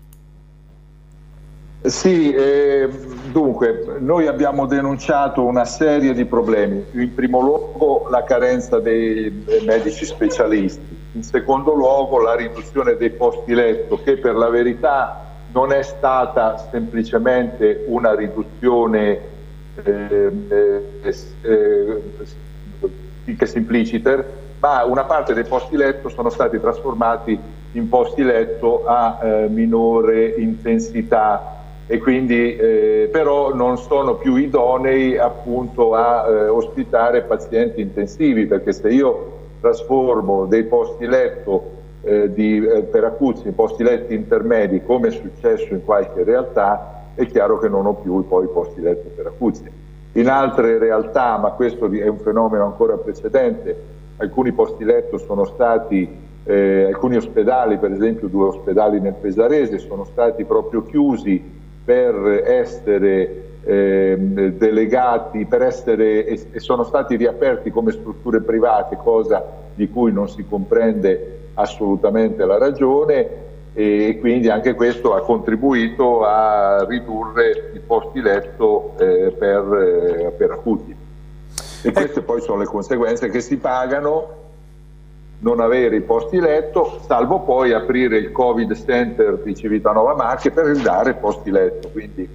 Sì, 1.82 2.32
eh, 2.32 2.88
dunque, 3.30 3.98
noi 3.98 4.26
abbiamo 4.26 4.66
denunciato 4.66 5.44
una 5.44 5.64
serie 5.64 6.12
di 6.12 6.24
problemi. 6.24 6.84
In 6.92 7.14
primo 7.14 7.40
luogo 7.40 8.08
la 8.10 8.24
carenza 8.24 8.80
dei 8.80 9.44
medici 9.64 10.04
specialisti, 10.04 10.96
in 11.12 11.22
secondo 11.22 11.74
luogo 11.74 12.20
la 12.20 12.34
riduzione 12.34 12.96
dei 12.96 13.10
posti 13.10 13.54
letto 13.54 14.02
che 14.02 14.16
per 14.16 14.34
la 14.34 14.48
verità 14.48 15.24
non 15.52 15.72
è 15.72 15.82
stata 15.82 16.68
semplicemente 16.70 17.84
una 17.86 18.14
riduzione 18.14 19.20
eh, 19.82 20.32
eh, 20.48 21.14
eh, 21.42 22.02
che 23.36 23.46
simpliciter, 23.46 24.47
ma 24.60 24.84
una 24.84 25.04
parte 25.04 25.34
dei 25.34 25.44
posti 25.44 25.76
letto 25.76 26.08
sono 26.08 26.30
stati 26.30 26.60
trasformati 26.60 27.38
in 27.72 27.88
posti 27.88 28.22
letto 28.22 28.84
a 28.86 29.18
eh, 29.22 29.48
minore 29.48 30.34
intensità 30.38 31.56
e 31.86 31.98
quindi 31.98 32.56
eh, 32.56 33.08
però 33.10 33.54
non 33.54 33.78
sono 33.78 34.16
più 34.16 34.36
idonei 34.36 35.16
appunto 35.16 35.94
a 35.94 36.26
eh, 36.28 36.48
ospitare 36.48 37.22
pazienti 37.22 37.80
intensivi 37.80 38.46
perché 38.46 38.72
se 38.72 38.88
io 38.88 39.36
trasformo 39.60 40.46
dei 40.46 40.64
posti 40.64 41.06
letto 41.06 41.76
eh, 42.02 42.32
di, 42.32 42.64
eh, 42.64 42.82
per 42.82 43.04
acuti 43.04 43.46
in 43.46 43.54
posti 43.54 43.82
letto 43.82 44.12
intermedi 44.12 44.82
come 44.82 45.08
è 45.08 45.10
successo 45.10 45.72
in 45.72 45.84
qualche 45.84 46.24
realtà 46.24 46.98
è 47.14 47.26
chiaro 47.26 47.58
che 47.58 47.68
non 47.68 47.86
ho 47.86 47.94
più 47.94 48.26
poi 48.28 48.46
posti 48.46 48.80
letto 48.80 49.10
per 49.14 49.26
acuti. 49.26 49.68
In 50.12 50.28
altre 50.28 50.78
realtà, 50.78 51.36
ma 51.36 51.50
questo 51.50 51.90
è 51.90 52.06
un 52.06 52.18
fenomeno 52.18 52.64
ancora 52.64 52.96
precedente, 52.96 53.76
alcuni 54.18 54.52
posti 54.52 54.84
letto 54.84 55.18
sono 55.18 55.44
stati, 55.44 56.08
eh, 56.44 56.84
alcuni 56.84 57.16
ospedali, 57.16 57.78
per 57.78 57.92
esempio 57.92 58.28
due 58.28 58.48
ospedali 58.48 59.00
nel 59.00 59.14
Pesarese, 59.14 59.78
sono 59.78 60.04
stati 60.04 60.44
proprio 60.44 60.82
chiusi 60.82 61.42
per 61.84 62.42
essere 62.44 63.46
eh, 63.64 64.16
delegati, 64.56 65.44
per 65.46 65.62
essere, 65.62 66.26
e, 66.26 66.40
e 66.52 66.60
sono 66.60 66.84
stati 66.84 67.16
riaperti 67.16 67.70
come 67.70 67.92
strutture 67.92 68.40
private, 68.40 68.96
cosa 68.96 69.44
di 69.74 69.88
cui 69.88 70.12
non 70.12 70.28
si 70.28 70.44
comprende 70.46 71.50
assolutamente 71.54 72.44
la 72.44 72.58
ragione 72.58 73.46
e 73.74 74.16
quindi 74.18 74.48
anche 74.48 74.74
questo 74.74 75.14
ha 75.14 75.20
contribuito 75.20 76.24
a 76.24 76.84
ridurre 76.84 77.70
i 77.74 77.78
posti 77.78 78.20
letto 78.20 78.94
eh, 78.98 79.30
per, 79.30 79.72
eh, 79.72 80.30
per 80.36 80.50
acuti. 80.50 80.96
E 81.82 81.92
queste 81.92 82.22
poi 82.22 82.40
sono 82.40 82.58
le 82.58 82.66
conseguenze 82.66 83.28
che 83.28 83.40
si 83.40 83.56
pagano 83.56 84.36
non 85.40 85.60
avere 85.60 85.96
i 85.96 86.00
posti 86.00 86.40
letto, 86.40 87.00
salvo 87.06 87.40
poi 87.40 87.72
aprire 87.72 88.18
il 88.18 88.32
Covid 88.32 88.74
Center 88.74 89.38
di 89.38 89.54
Civitanova 89.54 90.14
Marche 90.14 90.50
per 90.50 90.76
dare 90.78 91.14
posti 91.14 91.50
letto. 91.50 91.88
Quindi 91.90 92.28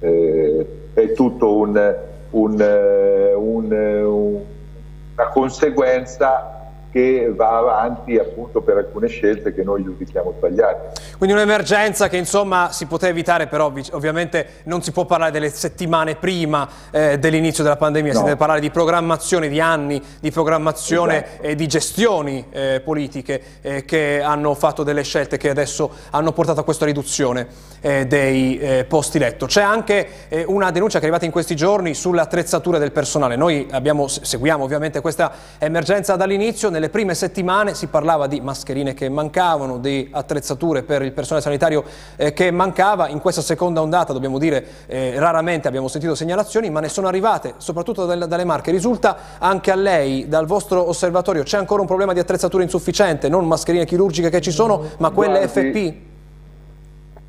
eh, 0.00 0.66
è 0.94 1.12
tutto 1.12 1.54
un, 1.54 1.96
un, 2.30 2.60
eh, 2.60 3.34
un, 3.34 3.72
eh, 3.72 4.02
una 4.02 5.28
conseguenza 5.32 6.65
che 6.96 7.30
va 7.30 7.58
avanti 7.58 8.16
appunto 8.16 8.62
per 8.62 8.78
alcune 8.78 9.08
scelte 9.08 9.52
che 9.52 9.62
noi 9.62 9.84
giudichiamo 9.84 10.32
sbagliate. 10.38 10.92
Quindi 11.18 11.36
un'emergenza 11.36 12.08
che 12.08 12.16
insomma 12.16 12.72
si 12.72 12.86
poteva 12.86 13.12
evitare, 13.12 13.48
però 13.48 13.70
ovviamente 13.90 14.62
non 14.62 14.80
si 14.80 14.92
può 14.92 15.04
parlare 15.04 15.30
delle 15.30 15.50
settimane 15.50 16.14
prima 16.14 16.66
eh, 16.90 17.18
dell'inizio 17.18 17.62
della 17.62 17.76
pandemia, 17.76 18.14
no. 18.14 18.18
si 18.20 18.24
deve 18.24 18.36
parlare 18.36 18.60
di 18.60 18.70
programmazione, 18.70 19.48
di 19.48 19.60
anni 19.60 20.02
di 20.20 20.30
programmazione 20.30 21.22
esatto. 21.22 21.42
e 21.42 21.54
di 21.54 21.68
gestioni 21.68 22.46
eh, 22.50 22.80
politiche 22.82 23.42
eh, 23.60 23.84
che 23.84 24.22
hanno 24.22 24.54
fatto 24.54 24.82
delle 24.82 25.02
scelte 25.02 25.36
che 25.36 25.50
adesso 25.50 25.90
hanno 26.12 26.32
portato 26.32 26.60
a 26.60 26.64
questa 26.64 26.86
riduzione 26.86 27.46
eh, 27.82 28.06
dei 28.06 28.58
eh, 28.58 28.84
posti 28.86 29.18
letto. 29.18 29.44
C'è 29.44 29.60
anche 29.60 30.08
eh, 30.28 30.44
una 30.48 30.70
denuncia 30.70 30.94
che 30.98 31.04
è 31.04 31.08
arrivata 31.08 31.26
in 31.26 31.30
questi 31.30 31.54
giorni 31.54 31.92
sulle 31.92 32.22
attrezzature 32.22 32.78
del 32.78 32.92
personale. 32.92 33.36
Noi 33.36 33.68
abbiamo, 33.70 34.08
seguiamo 34.08 34.64
ovviamente 34.64 35.02
questa 35.02 35.30
emergenza 35.58 36.16
dall'inizio, 36.16 36.70
nelle 36.70 36.84
prime 36.90 37.14
settimane 37.14 37.74
si 37.74 37.86
parlava 37.86 38.26
di 38.26 38.40
mascherine 38.40 38.94
che 38.94 39.08
mancavano, 39.08 39.78
di 39.78 40.08
attrezzature 40.10 40.82
per 40.82 41.02
il 41.02 41.12
personale 41.12 41.42
sanitario 41.42 41.84
eh, 42.16 42.32
che 42.32 42.50
mancava. 42.50 43.08
In 43.08 43.20
questa 43.20 43.42
seconda 43.42 43.80
ondata, 43.80 44.12
dobbiamo 44.12 44.38
dire, 44.38 44.64
eh, 44.86 45.14
raramente 45.18 45.68
abbiamo 45.68 45.88
sentito 45.88 46.14
segnalazioni, 46.14 46.70
ma 46.70 46.80
ne 46.80 46.88
sono 46.88 47.08
arrivate, 47.08 47.54
soprattutto 47.58 48.04
dalle, 48.04 48.26
dalle 48.26 48.44
Marche. 48.44 48.70
Risulta 48.70 49.16
anche 49.38 49.70
a 49.70 49.74
lei, 49.76 50.28
dal 50.28 50.46
vostro 50.46 50.88
osservatorio, 50.88 51.42
c'è 51.42 51.58
ancora 51.58 51.80
un 51.80 51.86
problema 51.86 52.12
di 52.12 52.18
attrezzatura 52.18 52.62
insufficiente, 52.62 53.28
non 53.28 53.46
mascherine 53.46 53.84
chirurgiche 53.84 54.30
che 54.30 54.40
ci 54.40 54.50
sono, 54.50 54.82
ma 54.98 55.10
quelle 55.10 55.46
Guardi, 55.46 55.70
FP? 55.70 55.94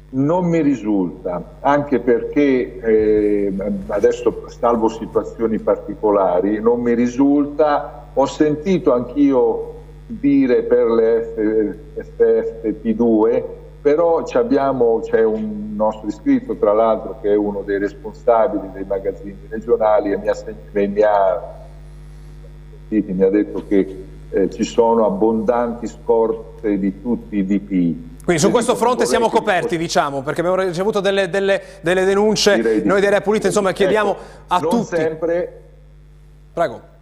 Non 0.10 0.46
mi 0.46 0.62
risulta, 0.62 1.44
anche 1.60 2.00
perché 2.00 2.80
eh, 2.80 3.54
adesso 3.88 4.46
salvo 4.48 4.88
situazioni 4.88 5.60
particolari, 5.60 6.62
non 6.62 6.80
mi 6.80 6.94
risulta 6.94 8.07
ho 8.20 8.26
sentito 8.26 8.94
anch'io 8.94 9.76
dire 10.08 10.64
per 10.64 10.88
le 10.88 11.80
FFP2, 11.96 13.44
però 13.82 14.24
c'è 14.24 15.24
un 15.24 15.76
nostro 15.76 16.08
iscritto, 16.08 16.56
tra 16.56 16.74
l'altro, 16.74 17.20
che 17.22 17.32
è 17.32 17.36
uno 17.36 17.62
dei 17.62 17.78
responsabili 17.78 18.72
dei 18.74 18.86
magazzini 18.86 19.38
regionali 19.50 20.14
e 20.14 20.18
mi 20.18 20.30
ha, 20.30 20.36
mi 20.72 21.02
ha, 21.04 21.42
mi 22.90 23.24
ha 23.24 23.30
detto 23.30 23.64
che 23.68 24.06
eh, 24.30 24.50
ci 24.50 24.64
sono 24.64 25.06
abbondanti 25.06 25.86
scorte 25.86 26.80
di 26.80 27.00
tutti 27.02 27.38
i 27.38 27.46
DPI. 27.46 28.16
Quindi 28.24 28.42
su 28.42 28.50
questo 28.50 28.76
fronte 28.76 29.06
siamo 29.06 29.30
coperti, 29.30 29.78
diciamo, 29.78 30.24
perché 30.24 30.42
abbiamo 30.42 30.62
ricevuto 30.64 31.02
delle, 31.02 31.30
delle, 31.30 31.62
delle 31.82 32.04
denunce, 32.04 32.82
di 32.82 32.86
noi 32.86 33.00
di 33.00 33.06
Area 33.06 33.22
Pulita, 33.22 33.46
insomma, 33.46 33.72
chiediamo 33.74 34.10
ecco, 34.10 34.22
a 34.48 34.60
non 34.60 34.70
tutti. 34.70 34.96
Sempre, 34.96 35.62
Prego. 36.52 36.96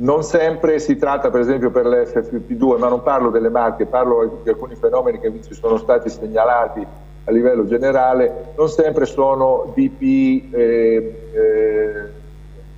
Non 0.00 0.22
sempre 0.22 0.78
si 0.78 0.96
tratta 0.96 1.28
per 1.28 1.40
esempio 1.40 1.70
per 1.70 1.84
l'FFP2, 1.84 2.78
ma 2.78 2.88
non 2.88 3.02
parlo 3.02 3.28
delle 3.28 3.50
marche, 3.50 3.84
parlo 3.84 4.40
di 4.42 4.48
alcuni 4.48 4.74
fenomeni 4.74 5.20
che 5.20 5.30
ci 5.42 5.52
sono 5.52 5.76
stati 5.76 6.08
segnalati 6.08 6.86
a 7.24 7.30
livello 7.30 7.66
generale, 7.66 8.52
non 8.56 8.70
sempre 8.70 9.04
sono 9.04 9.70
DP 9.74 10.54
eh, 10.54 11.30
eh, 11.32 11.92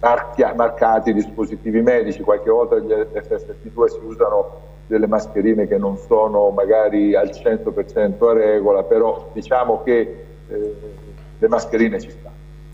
marchia, 0.00 0.52
marcati 0.54 1.12
dispositivi 1.12 1.80
medici, 1.80 2.22
qualche 2.22 2.50
volta 2.50 2.80
gli 2.80 2.90
FFP2 2.90 3.84
si 3.86 4.00
usano 4.04 4.70
delle 4.88 5.06
mascherine 5.06 5.68
che 5.68 5.78
non 5.78 5.96
sono 5.98 6.50
magari 6.50 7.14
al 7.14 7.28
100% 7.28 8.28
a 8.28 8.32
regola, 8.32 8.82
però 8.82 9.30
diciamo 9.32 9.84
che 9.84 10.24
eh, 10.48 10.76
le 11.38 11.48
mascherine 11.48 12.00
ci 12.00 12.10
stanno. 12.10 12.31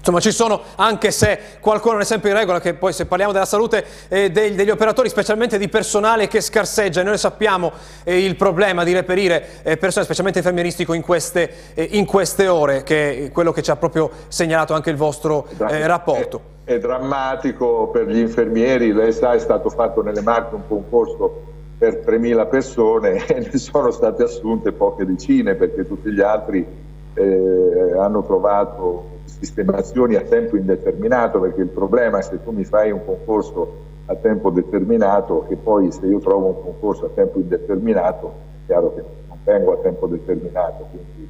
Insomma 0.09 0.21
ci 0.21 0.33
sono, 0.33 0.63
anche 0.77 1.11
se 1.11 1.39
qualcuno 1.61 1.93
non 1.93 2.01
è 2.01 2.07
sempre 2.07 2.31
in 2.31 2.37
regola, 2.37 2.61
che 2.61 2.73
poi 2.73 2.95
se 2.95 3.05
parliamo 3.05 3.31
della 3.31 3.45
salute 3.45 3.85
eh, 4.09 4.31
degli, 4.31 4.55
degli, 4.55 4.71
operatori, 4.71 5.11
specialmente 5.11 5.59
di 5.59 5.69
personale 5.69 6.29
che 6.29 6.41
scarseggia, 6.41 7.03
noi 7.03 7.19
sappiamo 7.19 7.71
eh, 8.05 8.25
il 8.25 8.35
problema 8.35 8.85
di 8.85 8.95
reperire 8.95 9.61
eh, 9.63 9.77
personale, 9.77 10.05
specialmente 10.05 10.39
infermieristico, 10.39 10.95
in 10.95 11.03
queste, 11.03 11.75
eh, 11.75 11.89
in 11.91 12.07
queste, 12.07 12.49
ore, 12.49 12.85
che 12.85 13.27
è 13.27 13.33
quello 13.33 13.53
che 13.53 13.61
ci 13.61 13.71
ha 13.71 13.77
proprio 13.77 14.11
segnalato 14.29 14.73
anche 14.73 14.89
il 14.89 14.97
vostro 14.97 15.47
eh, 15.69 15.87
rapporto. 15.87 16.41
È, 16.65 16.73
è, 16.73 16.79
drammatico 16.79 17.89
per 17.89 18.07
gli 18.09 18.19
infermieri, 18.19 18.95
lei 18.95 19.13
sa 19.13 19.35
è 19.35 19.39
stato 19.39 19.69
fatto 19.69 20.03
nelle 20.03 20.23
Marche 20.23 20.55
un 20.55 20.67
concorso 20.67 21.43
per 21.77 22.03
3.000 22.03 22.49
persone 22.49 23.27
e 23.29 23.41
ne 23.41 23.59
sono 23.59 23.91
state 23.91 24.23
assunte 24.23 24.73
poche 24.73 25.05
decine 25.05 25.55
perché 25.55 25.87
tutti 25.87 26.11
gli 26.11 26.23
altri 26.23 26.67
eh, 27.13 27.95
hanno 27.99 28.23
trovato 28.23 29.17
sistemazioni 29.39 30.17
a 30.17 30.23
tempo 30.23 30.57
indeterminato, 30.57 31.41
perché 31.41 31.63
il 31.63 31.69
problema 31.69 32.19
è 32.19 32.23
se 32.23 32.43
tu 32.43 32.51
mi 32.51 32.65
fai 32.65 32.91
un 32.91 33.05
concorso 33.05 33.87
a 34.07 34.15
tempo 34.15 34.51
determinato, 34.51 35.45
che 35.49 35.57
poi 35.57 35.91
se 35.93 36.07
io 36.07 36.19
trovo 36.19 36.47
un 36.47 36.63
concorso 36.63 37.07
a 37.07 37.11
tempo 37.15 37.39
indeterminato, 37.39 38.33
è 38.63 38.67
chiaro 38.67 38.95
che 38.95 39.03
non 39.29 39.39
vengo 39.45 39.73
a 39.73 39.77
tempo 39.83 40.07
determinato, 40.07 40.87
quindi 40.91 41.29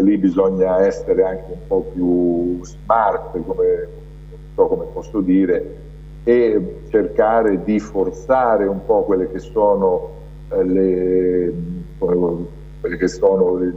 lì 0.00 0.16
bisogna 0.18 0.84
essere 0.84 1.22
anche 1.22 1.52
un 1.52 1.66
po' 1.66 1.80
più 1.92 2.64
smart, 2.64 3.38
come, 3.44 3.88
so 4.54 4.66
come 4.66 4.84
posso 4.92 5.20
dire, 5.20 5.76
e 6.24 6.82
cercare 6.88 7.62
di 7.64 7.78
forzare 7.78 8.64
un 8.66 8.84
po' 8.84 9.04
quelle 9.04 9.30
che 9.30 9.38
sono 9.38 10.10
eh, 10.50 10.64
le, 10.64 11.52
quelle 11.98 12.96
che 12.96 13.08
sono 13.08 13.56
le, 13.56 13.74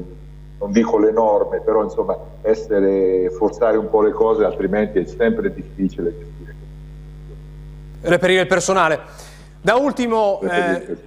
non 0.65 0.71
dico 0.71 0.97
le 0.97 1.11
norme, 1.11 1.61
però 1.61 1.83
insomma 1.83 2.17
essere, 2.41 3.29
forzare 3.29 3.77
un 3.77 3.89
po' 3.89 4.01
le 4.01 4.11
cose, 4.11 4.43
altrimenti 4.43 4.99
è 4.99 5.05
sempre 5.05 5.53
difficile 5.53 6.11
gestire. 6.17 6.55
Reperire 8.01 8.41
il 8.41 8.47
personale. 8.47 8.99
Da 9.61 9.75
ultimo, 9.75 10.41
eh, 10.41 10.97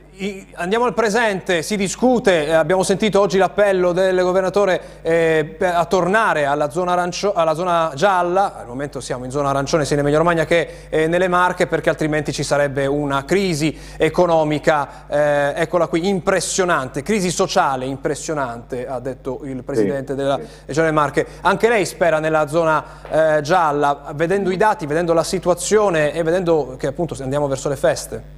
Andiamo 0.54 0.84
al 0.84 0.94
presente, 0.94 1.62
si 1.62 1.76
discute, 1.76 2.46
eh, 2.46 2.52
abbiamo 2.52 2.82
sentito 2.82 3.20
oggi 3.20 3.38
l'appello 3.38 3.92
del 3.92 4.20
governatore 4.20 4.80
eh, 5.02 5.56
a 5.60 5.84
tornare 5.84 6.44
alla 6.44 6.70
zona, 6.70 6.90
arancio, 6.90 7.34
alla 7.34 7.54
zona, 7.54 7.92
gialla, 7.94 8.58
al 8.58 8.66
momento 8.66 8.98
siamo 8.98 9.24
in 9.24 9.30
zona 9.30 9.50
arancione 9.50 9.84
sia 9.84 9.94
in 9.94 10.00
Emilia 10.00 10.18
Romagna 10.18 10.44
che 10.44 10.86
eh, 10.88 11.06
nelle 11.06 11.28
Marche 11.28 11.68
perché 11.68 11.88
altrimenti 11.88 12.32
ci 12.32 12.42
sarebbe 12.42 12.86
una 12.86 13.24
crisi 13.24 13.78
economica, 13.96 15.06
eh, 15.06 15.52
eccola 15.54 15.86
qui, 15.86 16.08
impressionante, 16.08 17.04
crisi 17.04 17.30
sociale 17.30 17.84
impressionante, 17.84 18.88
ha 18.88 18.98
detto 18.98 19.42
il 19.44 19.62
Presidente 19.62 20.14
sì, 20.14 20.18
della 20.18 20.36
sì. 20.36 20.48
Regione 20.66 20.90
Marche. 20.90 21.26
Anche 21.42 21.68
lei 21.68 21.86
spera 21.86 22.18
nella 22.18 22.48
zona 22.48 22.84
eh, 23.08 23.40
gialla, 23.42 24.10
vedendo 24.16 24.50
i 24.50 24.56
dati, 24.56 24.84
vedendo 24.84 25.12
la 25.12 25.22
situazione 25.22 26.12
e 26.12 26.24
vedendo 26.24 26.74
che 26.76 26.88
appunto 26.88 27.14
andiamo 27.22 27.46
verso 27.46 27.68
le 27.68 27.76
feste? 27.76 28.37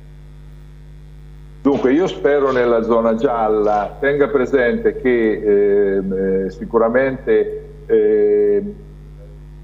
Dunque 1.63 1.93
io 1.93 2.07
spero 2.07 2.53
nella 2.53 2.83
zona 2.83 3.17
gialla, 3.17 3.99
tenga 4.01 4.29
presente 4.29 4.97
che 4.97 5.97
ehm, 5.97 6.13
eh, 6.47 6.51
sicuramente 6.51 7.83
eh, 7.85 8.63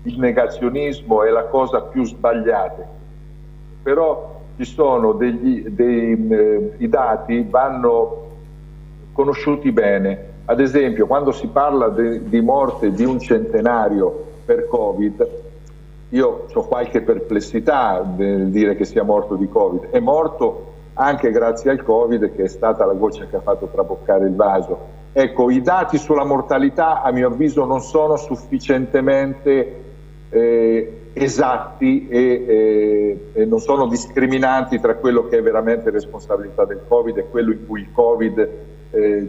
il 0.03 0.19
negazionismo 0.19 1.23
è 1.23 1.31
la 1.31 1.45
cosa 1.45 1.81
più 1.81 2.05
sbagliata, 2.05 2.87
però 3.83 4.41
ci 4.59 4.67
sono 4.67 5.13
degli, 5.13 5.69
dei, 5.69 6.29
eh, 6.29 6.73
i 6.77 6.89
dati 6.91 7.47
vanno 7.49 8.25
conosciuti 9.15 9.73
bene, 9.73 10.19
ad 10.45 10.61
esempio 10.61 11.07
quando 11.07 11.33
si 11.33 11.47
parla 11.47 11.89
de, 11.89 12.29
di 12.29 12.43
morte 12.43 12.93
di 12.93 13.07
un 13.07 13.19
centenario 13.19 14.25
per 14.45 14.67
Covid, 14.69 15.29
io 16.11 16.47
ho 16.53 16.67
qualche 16.67 17.01
perplessità 17.01 18.05
nel 18.17 18.51
dire 18.51 18.77
che 18.77 18.85
sia 18.85 19.03
morto 19.03 19.37
di 19.37 19.49
Covid, 19.49 19.89
è 19.89 19.99
morto 19.99 20.75
anche 20.99 21.31
grazie 21.31 21.71
al 21.71 21.83
Covid 21.83 22.35
che 22.35 22.45
è 22.45 22.49
stata 22.49 22.85
la 22.85 22.95
goccia 22.95 23.27
che 23.27 23.37
ha 23.37 23.41
fatto 23.41 23.69
traboccare 23.73 24.27
il 24.27 24.35
vaso. 24.35 25.05
Ecco, 25.13 25.51
i 25.51 25.63
dati 25.63 25.99
sulla 25.99 26.25
mortalità 26.25 27.03
a 27.03 27.11
mio 27.11 27.29
avviso 27.29 27.65
non 27.65 27.81
sono 27.81 28.17
sufficientemente 28.17 29.85
eh, 30.31 31.11
esatti 31.13 32.09
e, 32.09 32.45
eh, 32.47 33.31
e, 33.33 33.45
non 33.47 33.59
sono 33.61 33.87
discriminanti 33.87 34.79
tra 34.81 34.95
quello 34.97 35.27
che 35.29 35.39
è 35.39 35.43
veramente 35.43 35.91
responsabilità 35.91 36.65
del 36.65 36.83
Covid 36.87 37.17
e 37.17 37.29
quello 37.31 37.53
in 37.53 37.67
cui 37.67 37.81
il 37.81 37.93
Covid 37.93 38.49
eh, 38.91 39.29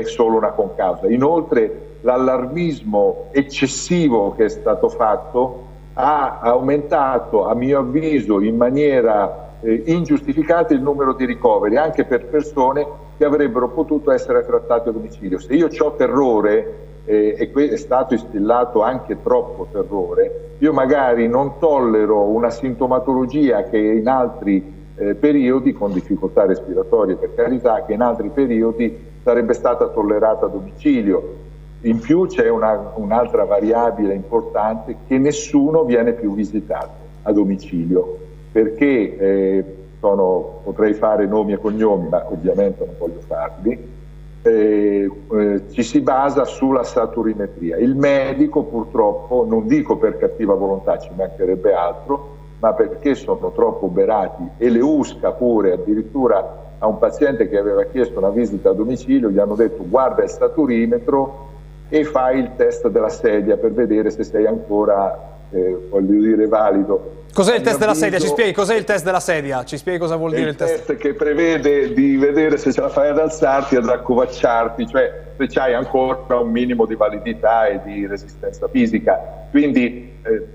è 0.00 0.02
solo 0.04 0.36
una 0.36 0.50
concausa. 0.50 1.08
Inoltre 1.08 1.98
l'allarmismo 2.00 3.28
eccessivo 3.32 4.34
che 4.34 4.46
è 4.46 4.48
stato 4.48 4.88
fatto 4.88 5.66
ha 5.94 6.38
aumentato 6.40 7.46
a 7.46 7.54
mio 7.54 7.80
avviso 7.80 8.40
in 8.40 8.56
maniera 8.56 9.49
eh, 9.62 9.82
ingiustificate 9.86 10.74
il 10.74 10.80
numero 10.80 11.12
di 11.14 11.24
ricoveri 11.24 11.76
anche 11.76 12.04
per 12.04 12.26
persone 12.26 12.86
che 13.16 13.24
avrebbero 13.24 13.68
potuto 13.68 14.10
essere 14.10 14.44
trattate 14.44 14.88
a 14.88 14.92
domicilio. 14.92 15.38
Se 15.38 15.52
io 15.54 15.68
ho 15.78 15.92
terrore 15.92 16.88
eh, 17.04 17.36
e 17.38 17.68
è 17.70 17.76
stato 17.76 18.14
instillato 18.14 18.82
anche 18.82 19.20
troppo 19.22 19.68
terrore, 19.70 20.54
io 20.58 20.72
magari 20.72 21.28
non 21.28 21.58
tollero 21.58 22.22
una 22.22 22.50
sintomatologia 22.50 23.64
che 23.64 23.78
in 23.78 24.08
altri 24.08 24.78
eh, 24.96 25.14
periodi, 25.14 25.72
con 25.72 25.92
difficoltà 25.92 26.46
respiratorie 26.46 27.16
per 27.16 27.34
carità, 27.34 27.84
che 27.84 27.92
in 27.92 28.02
altri 28.02 28.28
periodi 28.28 29.08
sarebbe 29.22 29.52
stata 29.54 29.88
tollerata 29.88 30.46
a 30.46 30.48
domicilio. 30.48 31.48
In 31.82 31.98
più 31.98 32.26
c'è 32.26 32.48
un'altra 32.48 33.42
un 33.42 33.48
variabile 33.48 34.14
importante 34.14 34.96
che 35.06 35.16
nessuno 35.16 35.84
viene 35.84 36.12
più 36.12 36.34
visitato 36.34 37.08
a 37.22 37.32
domicilio 37.32 38.28
perché 38.52 39.16
eh, 39.16 39.64
sono, 40.00 40.60
potrei 40.64 40.94
fare 40.94 41.26
nomi 41.26 41.52
e 41.52 41.58
cognomi, 41.58 42.08
ma 42.08 42.24
ovviamente 42.28 42.84
non 42.84 42.94
voglio 42.98 43.20
farli, 43.26 43.98
eh, 44.42 45.10
eh, 45.32 45.62
ci 45.70 45.82
si 45.82 46.00
basa 46.00 46.44
sulla 46.44 46.82
saturimetria. 46.82 47.76
Il 47.76 47.94
medico 47.94 48.62
purtroppo, 48.64 49.44
non 49.46 49.66
dico 49.66 49.98
per 49.98 50.16
cattiva 50.16 50.54
volontà, 50.54 50.98
ci 50.98 51.10
mancherebbe 51.14 51.74
altro, 51.74 52.38
ma 52.60 52.72
perché 52.72 53.14
sono 53.14 53.52
troppo 53.54 53.86
oberati 53.86 54.42
e 54.56 54.68
le 54.68 54.80
USCA 54.80 55.32
pure, 55.32 55.72
addirittura 55.72 56.68
a 56.78 56.86
un 56.86 56.98
paziente 56.98 57.48
che 57.48 57.58
aveva 57.58 57.84
chiesto 57.84 58.18
una 58.18 58.30
visita 58.30 58.70
a 58.70 58.72
domicilio, 58.72 59.30
gli 59.30 59.38
hanno 59.38 59.54
detto 59.54 59.84
guarda 59.86 60.22
il 60.22 60.30
saturimetro 60.30 61.48
e 61.90 62.04
fai 62.04 62.38
il 62.38 62.52
test 62.56 62.88
della 62.88 63.08
sedia 63.08 63.56
per 63.56 63.72
vedere 63.72 64.10
se 64.10 64.24
sei 64.24 64.46
ancora, 64.46 65.36
eh, 65.50 65.88
voglio 65.90 66.20
dire, 66.20 66.46
valido. 66.46 67.18
Cos'è 67.32 67.54
il 67.54 67.62
test 67.62 67.78
della 67.78 67.94
sedia? 67.94 68.18
Ci 68.18 68.26
spieghi 68.26 68.52
cos'è 68.52 68.74
il 68.74 68.84
test 68.84 69.04
della 69.04 69.20
sedia? 69.20 69.64
Ci 69.64 69.76
spieghi 69.76 69.98
cosa 69.98 70.16
vuol 70.16 70.30
dire 70.30 70.42
il, 70.42 70.48
il 70.48 70.56
test? 70.56 70.86
test 70.86 70.98
che 70.98 71.14
prevede 71.14 71.92
di 71.92 72.16
vedere 72.16 72.56
se 72.56 72.72
ce 72.72 72.80
la 72.80 72.88
fai 72.88 73.08
ad 73.10 73.18
alzarti, 73.18 73.76
ad 73.76 73.88
accovacciarti, 73.88 74.86
cioè 74.88 75.22
se 75.36 75.60
hai 75.60 75.74
ancora 75.74 76.38
un 76.38 76.50
minimo 76.50 76.86
di 76.86 76.94
validità 76.96 77.66
e 77.66 77.80
di 77.84 78.06
resistenza 78.06 78.68
fisica. 78.68 79.46
Quindi 79.50 80.12
eh, 80.22 80.46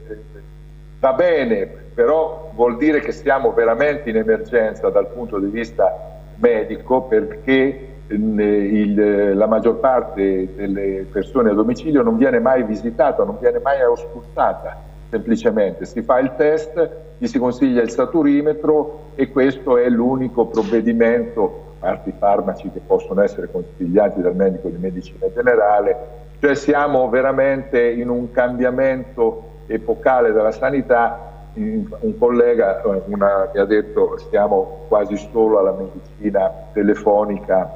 va 1.00 1.14
bene, 1.14 1.66
però 1.94 2.52
vuol 2.54 2.78
dire 2.78 3.00
che 3.00 3.14
siamo 3.14 3.54
veramente 3.54 4.10
in 4.10 4.18
emergenza 4.18 4.90
dal 4.90 5.08
punto 5.08 5.40
di 5.40 5.50
vista 5.50 6.20
medico 6.36 7.04
perché 7.04 7.88
il, 8.08 9.36
la 9.36 9.48
maggior 9.48 9.80
parte 9.80 10.54
delle 10.56 11.08
persone 11.12 11.50
a 11.50 11.54
domicilio 11.54 12.04
non 12.04 12.18
viene 12.18 12.40
mai 12.40 12.64
visitata, 12.64 13.24
non 13.24 13.38
viene 13.40 13.60
mai 13.60 13.82
auscultata 13.82 14.94
semplicemente 15.16 15.86
si 15.86 16.02
fa 16.02 16.20
il 16.20 16.34
test, 16.36 16.90
gli 17.18 17.28
si 17.28 17.40
consiglia 17.40 17.82
il 17.82 17.90
saturimetro 17.90 19.12
e 19.16 19.30
questo 19.30 19.78
è 19.78 19.88
l'unico 19.88 20.48
provvedimento, 20.48 21.76
a 21.80 21.88
parte 21.88 22.10
i 22.10 22.14
farmaci 22.18 22.70
che 22.72 22.82
possono 22.86 23.22
essere 23.22 23.50
consigliati 23.50 24.22
dal 24.22 24.36
medico 24.36 24.68
di 24.68 24.78
medicina 24.78 25.32
generale, 25.34 26.24
cioè 26.42 26.54
siamo 26.56 27.08
veramente 27.08 27.90
in 27.90 28.10
un 28.10 28.32
cambiamento 28.32 29.44
epocale 29.68 30.34
della 30.34 30.52
sanità. 30.52 31.32
Un 31.56 32.18
collega 32.18 32.82
una, 33.06 33.50
mi 33.54 33.60
ha 33.62 33.64
detto 33.64 34.18
stiamo 34.18 34.80
quasi 34.90 35.16
solo 35.32 35.60
alla 35.60 35.72
medicina 35.72 36.52
telefonica 36.74 37.72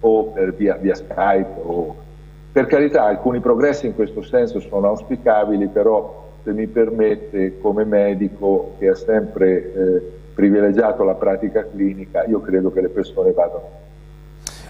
o 0.00 0.24
per 0.28 0.54
via, 0.54 0.76
via 0.76 0.94
Skype. 0.94 1.60
O... 1.62 1.94
Per 2.52 2.64
carità, 2.64 3.04
alcuni 3.04 3.40
progressi 3.40 3.84
in 3.84 3.94
questo 3.94 4.22
senso 4.22 4.60
sono 4.60 4.88
auspicabili, 4.88 5.66
però 5.66 6.25
se 6.46 6.52
mi 6.52 6.68
permette, 6.68 7.58
come 7.58 7.84
medico 7.84 8.76
che 8.78 8.90
ha 8.90 8.94
sempre 8.94 9.72
eh, 9.74 10.02
privilegiato 10.32 11.02
la 11.02 11.14
pratica 11.14 11.66
clinica, 11.68 12.24
io 12.24 12.40
credo 12.40 12.72
che 12.72 12.80
le 12.82 12.88
persone 12.88 13.32
vadano 13.32 13.68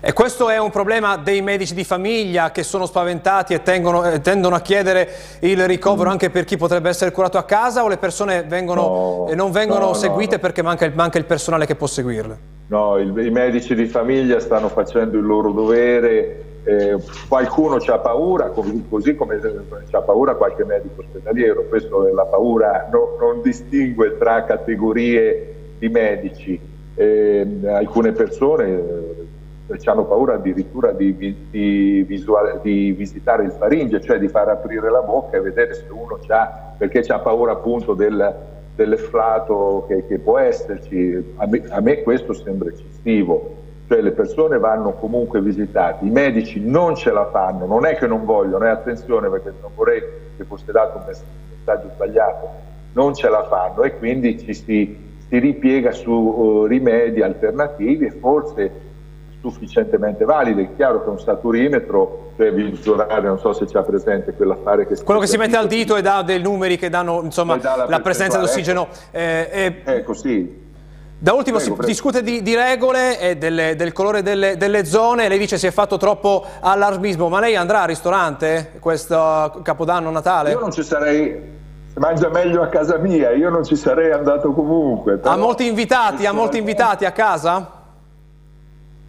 E 0.00 0.14
questo 0.14 0.48
è 0.48 0.56
un 0.56 0.70
problema 0.70 1.18
dei 1.18 1.42
medici 1.42 1.74
di 1.74 1.84
famiglia 1.84 2.50
che 2.50 2.62
sono 2.62 2.86
spaventati 2.86 3.52
e 3.52 3.62
tengono, 3.62 4.10
eh, 4.10 4.22
tendono 4.22 4.54
a 4.54 4.60
chiedere 4.60 5.06
il 5.40 5.66
ricovero 5.66 6.08
mm. 6.08 6.12
anche 6.12 6.30
per 6.30 6.44
chi 6.44 6.56
potrebbe 6.56 6.88
essere 6.88 7.10
curato 7.10 7.36
a 7.36 7.44
casa 7.44 7.84
o 7.84 7.88
le 7.88 7.98
persone 7.98 8.44
vengono, 8.44 9.26
no, 9.28 9.34
non 9.34 9.50
vengono 9.50 9.88
no, 9.88 9.92
seguite 9.92 10.36
no, 10.36 10.40
perché 10.40 10.62
manca 10.62 10.86
il, 10.86 10.94
manca 10.94 11.18
il, 11.18 11.26
personale 11.26 11.66
che 11.66 11.74
può 11.74 11.86
seguirle? 11.86 12.38
No, 12.68 12.96
il, 12.96 13.14
i 13.18 13.30
medici 13.30 13.74
di 13.74 13.84
famiglia 13.84 14.40
stanno 14.40 14.70
facendo 14.70 15.18
il 15.18 15.26
loro 15.26 15.50
dovere, 15.50 16.45
eh, 16.66 16.98
qualcuno 17.28 17.76
ha 17.76 17.98
paura, 17.98 18.50
così 18.88 19.14
come 19.14 19.40
ha 19.88 20.00
paura 20.00 20.34
qualche 20.34 20.64
medico 20.64 21.00
ospedaliero, 21.00 21.62
questa 21.68 22.08
è 22.08 22.10
la 22.10 22.24
paura, 22.24 22.88
no, 22.90 23.16
non 23.20 23.40
distingue 23.40 24.18
tra 24.18 24.44
categorie 24.44 25.54
di 25.78 25.88
medici. 25.88 26.60
Eh, 26.96 27.46
alcune 27.66 28.10
persone 28.12 29.04
hanno 29.84 30.06
paura 30.06 30.34
addirittura 30.34 30.90
di, 30.90 31.16
di, 31.50 32.04
visuale, 32.04 32.58
di, 32.62 32.90
visitare 32.92 33.44
il 33.44 33.52
faringe, 33.52 34.00
cioè 34.00 34.18
di 34.18 34.26
far 34.26 34.48
aprire 34.48 34.90
la 34.90 35.02
bocca 35.02 35.36
e 35.36 35.40
vedere 35.40 35.72
se 35.74 35.86
uno 35.90 36.18
ha, 36.26 36.74
perché 36.76 37.00
ha 37.06 37.18
paura 37.20 37.52
appunto 37.52 37.94
del, 37.94 38.34
dell'efflato 38.74 39.84
che, 39.86 40.04
che, 40.06 40.18
può 40.18 40.38
esserci. 40.38 41.32
A 41.36 41.46
me, 41.46 41.62
a 41.68 41.80
me, 41.80 42.02
questo 42.02 42.32
sembra 42.32 42.70
eccessivo, 42.70 43.54
cioè 43.88 44.00
le 44.00 44.10
persone 44.10 44.58
vanno 44.58 44.92
comunque 44.94 45.40
visitate, 45.40 46.04
i 46.04 46.10
medici 46.10 46.60
non 46.60 46.96
ce 46.96 47.12
la 47.12 47.28
fanno, 47.30 47.66
non 47.66 47.86
è 47.86 47.96
che 47.96 48.06
non 48.06 48.24
vogliono, 48.24 48.64
e 48.64 48.68
attenzione 48.68 49.28
perché 49.28 49.52
non 49.60 49.70
vorrei 49.74 50.02
che 50.36 50.44
fosse 50.44 50.72
dato 50.72 50.98
un 50.98 51.04
messaggio 51.06 51.90
sbagliato, 51.94 52.48
non 52.92 53.14
ce 53.14 53.28
la 53.28 53.44
fanno 53.44 53.82
e 53.84 53.96
quindi 53.96 54.38
ci 54.40 54.54
si, 54.54 55.14
si 55.28 55.38
ripiega 55.38 55.92
su 55.92 56.10
uh, 56.10 56.64
rimedi 56.64 57.22
alternativi 57.22 58.06
e 58.06 58.10
forse 58.10 58.72
sufficientemente 59.40 60.24
valide. 60.24 60.62
È 60.62 60.68
chiaro 60.74 61.04
che 61.04 61.10
un 61.10 61.20
saturimetro, 61.20 62.32
cioè 62.36 62.50
misurare, 62.50 63.28
non 63.28 63.38
so 63.38 63.52
se 63.52 63.66
c'è 63.66 63.82
presente 63.82 64.32
quell'affare 64.32 64.86
che... 64.86 64.96
Quello 65.04 65.20
che 65.20 65.28
si 65.28 65.36
mette 65.36 65.56
al 65.56 65.68
dito 65.68 65.94
e 65.94 66.02
dà 66.02 66.22
dei 66.22 66.40
numeri 66.40 66.76
che 66.76 66.88
danno 66.88 67.22
insomma, 67.22 67.56
la, 67.62 67.86
la 67.88 68.00
presenza 68.00 68.38
di 68.38 68.44
ossigeno. 68.44 68.88
Ecco, 69.10 69.16
eh, 69.16 69.82
eh, 69.84 69.94
ecco 69.94 70.12
sì. 70.12 70.64
Da 71.18 71.32
ultimo 71.32 71.56
prego, 71.56 71.72
si 71.72 71.76
prego. 71.78 71.86
discute 71.86 72.22
di, 72.22 72.42
di 72.42 72.54
regole 72.54 73.18
e 73.18 73.36
delle, 73.38 73.74
del 73.74 73.92
colore 73.92 74.22
delle, 74.22 74.58
delle, 74.58 74.84
zone, 74.84 75.28
lei 75.28 75.38
dice 75.38 75.56
si 75.56 75.66
è 75.66 75.70
fatto 75.70 75.96
troppo 75.96 76.44
allarmismo, 76.60 77.30
ma 77.30 77.40
lei 77.40 77.56
andrà 77.56 77.80
al 77.80 77.88
ristorante 77.88 78.72
questo 78.80 79.60
Capodanno 79.62 80.10
Natale? 80.10 80.50
Io 80.50 80.60
non 80.60 80.72
ci 80.72 80.82
sarei, 80.82 81.40
mangia 81.94 82.28
meglio 82.28 82.60
a 82.60 82.66
casa 82.66 82.98
mia, 82.98 83.30
io 83.30 83.48
non 83.48 83.64
ci 83.64 83.76
sarei 83.76 84.12
andato 84.12 84.52
comunque. 84.52 85.18
Ha 85.22 85.36
molti 85.38 85.66
invitati, 85.66 86.26
ha 86.26 86.32
molti 86.32 86.58
invitati 86.58 87.06
a 87.06 87.12
casa? 87.12 87.70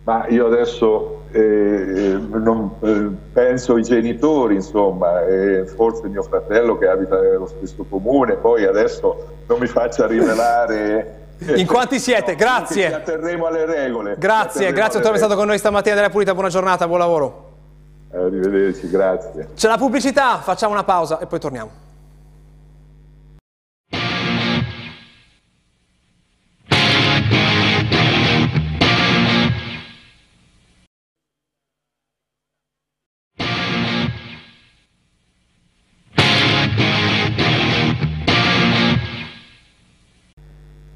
Ma 0.06 0.28
io 0.30 0.46
adesso 0.46 1.24
eh, 1.34 2.18
non, 2.30 2.72
eh, 2.80 3.10
penso 3.34 3.74
ai 3.74 3.84
genitori, 3.84 4.56
insomma, 4.56 5.26
e 5.26 5.66
forse 5.66 6.08
mio 6.08 6.24
fratello 6.24 6.78
che 6.78 6.88
abita 6.88 7.20
nello 7.20 7.48
stesso 7.48 7.86
comune, 7.90 8.36
poi 8.36 8.64
adesso 8.64 9.42
non 9.46 9.60
mi 9.60 9.68
faccia 9.68 10.08
rivelare... 10.08 11.26
In 11.56 11.68
quanti 11.68 12.00
siete? 12.00 12.32
No, 12.32 12.38
grazie. 12.38 12.88
Ci 12.88 12.94
atterremo 12.94 13.46
alle 13.46 13.66
regole. 13.66 14.16
Grazie, 14.18 14.72
grazie 14.72 15.00
per 15.00 15.10
essere 15.12 15.18
stato 15.18 15.36
con 15.36 15.48
noi 15.48 15.58
stamattina 15.58 15.96
della 15.96 16.10
Pulita, 16.10 16.34
buona 16.34 16.50
giornata, 16.50 16.88
buon 16.88 17.00
lavoro. 17.00 17.46
Arrivederci, 18.14 18.90
grazie. 18.90 19.50
C'è 19.56 19.68
la 19.68 19.78
pubblicità, 19.78 20.40
facciamo 20.40 20.74
una 20.74 20.84
pausa 20.84 21.20
e 21.20 21.28
poi 21.28 21.40
torniamo. 21.40 21.86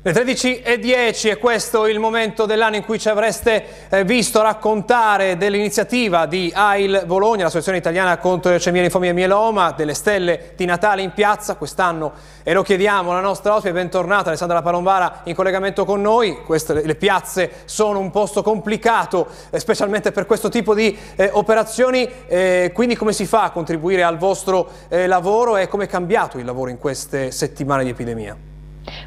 Le 0.04 0.14
13.10 0.14 1.30
e 1.30 1.38
questo 1.38 1.86
il 1.86 2.00
momento 2.00 2.48
dell'anno 2.48 2.76
in 2.76 2.84
cui 2.84 2.98
ci 2.98 3.08
avreste 3.08 3.88
eh, 3.88 4.04
visto 4.04 4.42
raccontare 4.42 5.38
dell'iniziativa 5.38 6.26
di 6.26 6.52
AIL 6.52 7.04
Bologna, 7.06 7.44
l'associazione 7.44 7.78
italiana 7.78 8.18
contro 8.18 8.50
le 8.50 8.56
leucemia, 8.56 8.82
linfomia 8.82 9.12
e 9.12 9.14
mieloma, 9.14 9.74
delle 9.74 9.94
stelle 9.94 10.54
di 10.56 10.66
Natale 10.66 11.04
in 11.04 11.12
piazza. 11.12 11.54
Quest'anno 11.54 12.14
e 12.42 12.52
lo 12.52 12.64
chiediamo 12.64 13.12
alla 13.12 13.20
nostra 13.20 13.54
ospite, 13.54 13.74
bentornata 13.74 14.30
Alessandra 14.30 14.64
Palombara 14.64 15.22
in 15.26 15.36
collegamento 15.36 15.86
con 15.86 16.02
noi, 16.02 16.42
Queste, 16.46 16.84
le 16.84 16.96
piazze 16.96 17.52
sono 17.66 18.00
un 18.00 18.10
posto 18.10 18.42
complicato 18.42 19.28
eh, 19.52 19.60
specialmente 19.60 20.12
per 20.12 20.26
questo 20.26 20.50
tipo 20.50 20.74
di 20.74 20.98
eh, 21.16 21.30
operazioni, 21.32 22.10
eh, 22.26 22.72
quindi 22.74 22.96
come 22.96 23.14
si 23.14 23.28
fa 23.28 23.44
a 23.44 23.52
contribuire 23.52 24.02
al 24.02 24.18
vostro 24.18 24.68
eh, 24.90 25.06
lavoro 25.06 25.58
e 25.58 25.68
come 25.68 25.84
è 25.84 25.88
cambiato 25.88 26.40
il 26.40 26.46
lavoro 26.46 26.72
in 26.72 26.80
queste 26.80 27.30
settimane 27.30 27.84
di 27.84 27.92
epidemia? 27.92 28.51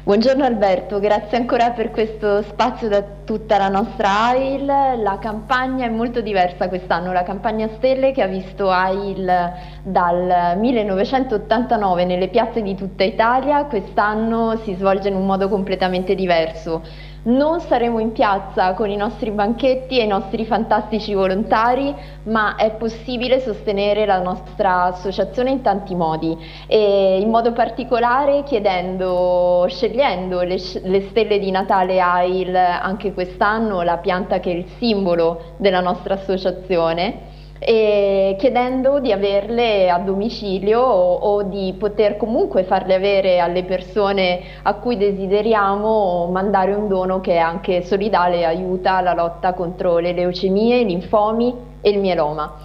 Buongiorno 0.03 0.45
Alberto, 0.45 1.01
grazie 1.01 1.35
ancora 1.35 1.71
per 1.71 1.91
questo 1.91 2.41
spazio 2.43 2.87
da 2.87 3.03
tutta 3.25 3.57
la 3.57 3.67
nostra 3.67 4.27
AIL. 4.29 4.65
La 4.65 5.17
campagna 5.19 5.85
è 5.85 5.89
molto 5.89 6.21
diversa 6.21 6.69
quest'anno, 6.69 7.11
la 7.11 7.23
campagna 7.23 7.67
Stelle 7.75 8.13
che 8.13 8.21
ha 8.21 8.27
visto 8.27 8.69
AIL 8.69 9.51
dal 9.83 10.57
1989 10.57 12.05
nelle 12.05 12.29
piazze 12.29 12.61
di 12.61 12.73
tutta 12.73 13.03
Italia, 13.03 13.65
quest'anno 13.65 14.55
si 14.63 14.75
svolge 14.75 15.09
in 15.09 15.15
un 15.15 15.25
modo 15.25 15.49
completamente 15.49 16.15
diverso. 16.15 16.81
Non 17.25 17.59
saremo 17.59 17.97
in 17.97 18.11
piazza 18.11 18.75
con 18.75 18.87
i 18.87 18.95
nostri 18.95 19.31
banchetti 19.31 19.97
e 19.97 20.03
i 20.03 20.07
nostri 20.07 20.45
fantastici 20.45 21.15
volontari, 21.15 21.91
ma 22.25 22.55
è 22.55 22.69
possibile 22.75 23.39
sostenere 23.39 24.05
la 24.05 24.21
nostra 24.21 24.83
associazione 24.83 25.49
in 25.49 25.63
tanti 25.63 25.95
modi. 25.95 26.37
E 26.67 27.17
in 27.19 27.31
modo 27.31 27.51
particolare 27.51 28.43
chiedendo, 28.43 29.65
scegliendo 29.67 30.41
le, 30.41 30.59
le 30.83 31.01
stelle 31.09 31.39
di 31.39 31.49
Natale 31.49 31.99
AIL 31.99 32.55
anche 32.55 33.11
quest'anno, 33.11 33.81
la 33.81 33.97
pianta 33.97 34.39
che 34.39 34.51
è 34.51 34.55
il 34.55 34.67
simbolo 34.77 35.55
della 35.57 35.81
nostra 35.81 36.13
associazione 36.13 37.33
chiedendo 37.57 38.99
di 38.99 39.11
averle 39.11 39.89
a 39.89 39.99
domicilio 39.99 40.81
o, 40.81 41.13
o, 41.15 41.43
di 41.43 41.73
poter 41.79 42.17
comunque 42.17 42.63
farle 42.63 42.95
avere 42.95 43.39
alle 43.39 43.63
persone 43.63 44.41
a 44.63 44.73
cui 44.75 44.97
desideriamo 44.97 46.29
mandare 46.31 46.73
un 46.73 46.87
dono 46.87 47.21
che 47.21 47.33
è 47.33 47.37
anche 47.37 47.81
solidale 47.83 48.39
e 48.39 48.43
aiuta 48.43 48.99
la 49.01 49.13
lotta 49.13 49.53
contro 49.53 49.99
le 49.99 50.11
leucemie, 50.11 50.79
i 50.79 50.85
linfomi 50.85 51.55
e 51.81 51.89
il 51.89 51.99
mieloma. 51.99 52.55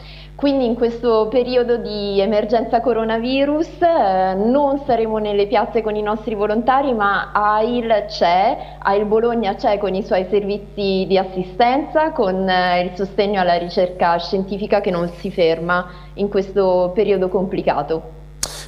Quindi 0.40 0.64
in 0.64 0.74
questo 0.74 1.28
periodo 1.28 1.76
di 1.76 2.18
emergenza 2.18 2.80
coronavirus 2.80 3.82
eh, 3.82 4.34
non 4.36 4.78
saremo 4.86 5.18
nelle 5.18 5.46
piazze 5.46 5.82
con 5.82 5.96
i 5.96 6.00
nostri 6.00 6.34
volontari, 6.34 6.94
ma 6.94 7.30
AIL 7.30 8.06
c'è, 8.06 8.76
AIL 8.78 9.04
Bologna 9.04 9.54
c'è 9.54 9.76
con 9.76 9.94
i 9.94 10.02
suoi 10.02 10.24
servizi 10.30 11.04
di 11.06 11.18
assistenza, 11.18 12.12
con 12.12 12.48
eh, 12.48 12.84
il 12.84 12.92
sostegno 12.96 13.38
alla 13.38 13.58
ricerca 13.58 14.16
scientifica 14.16 14.80
che 14.80 14.90
non 14.90 15.08
si 15.08 15.30
ferma 15.30 15.86
in 16.14 16.30
questo 16.30 16.90
periodo 16.94 17.28
complicato. 17.28 18.19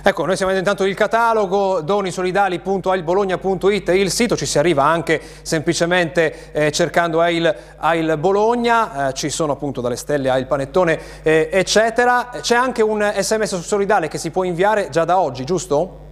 Ecco, 0.04 0.26
noi 0.26 0.34
stiamo 0.34 0.52
intanto 0.52 0.84
il 0.84 0.94
catalogo 0.94 1.80
donisolidali.ailbologna.it, 1.80 3.88
il 3.88 4.10
sito, 4.10 4.36
ci 4.36 4.46
si 4.46 4.58
arriva 4.58 4.84
anche 4.84 5.20
semplicemente 5.42 6.50
eh, 6.52 6.72
cercando 6.72 7.20
Ail, 7.20 7.54
Ail 7.76 8.16
Bologna, 8.18 9.08
eh, 9.08 9.12
ci 9.14 9.30
sono 9.30 9.52
appunto 9.52 9.80
dalle 9.80 9.96
stelle 9.96 10.28
Ail 10.28 10.46
Panettone, 10.46 10.98
eh, 11.22 11.48
eccetera. 11.52 12.30
C'è 12.40 12.56
anche 12.56 12.82
un 12.82 13.12
sms 13.16 13.60
solidale 13.60 14.08
che 14.08 14.18
si 14.18 14.30
può 14.30 14.42
inviare 14.42 14.88
già 14.90 15.04
da 15.04 15.18
oggi, 15.18 15.44
giusto? 15.44 16.10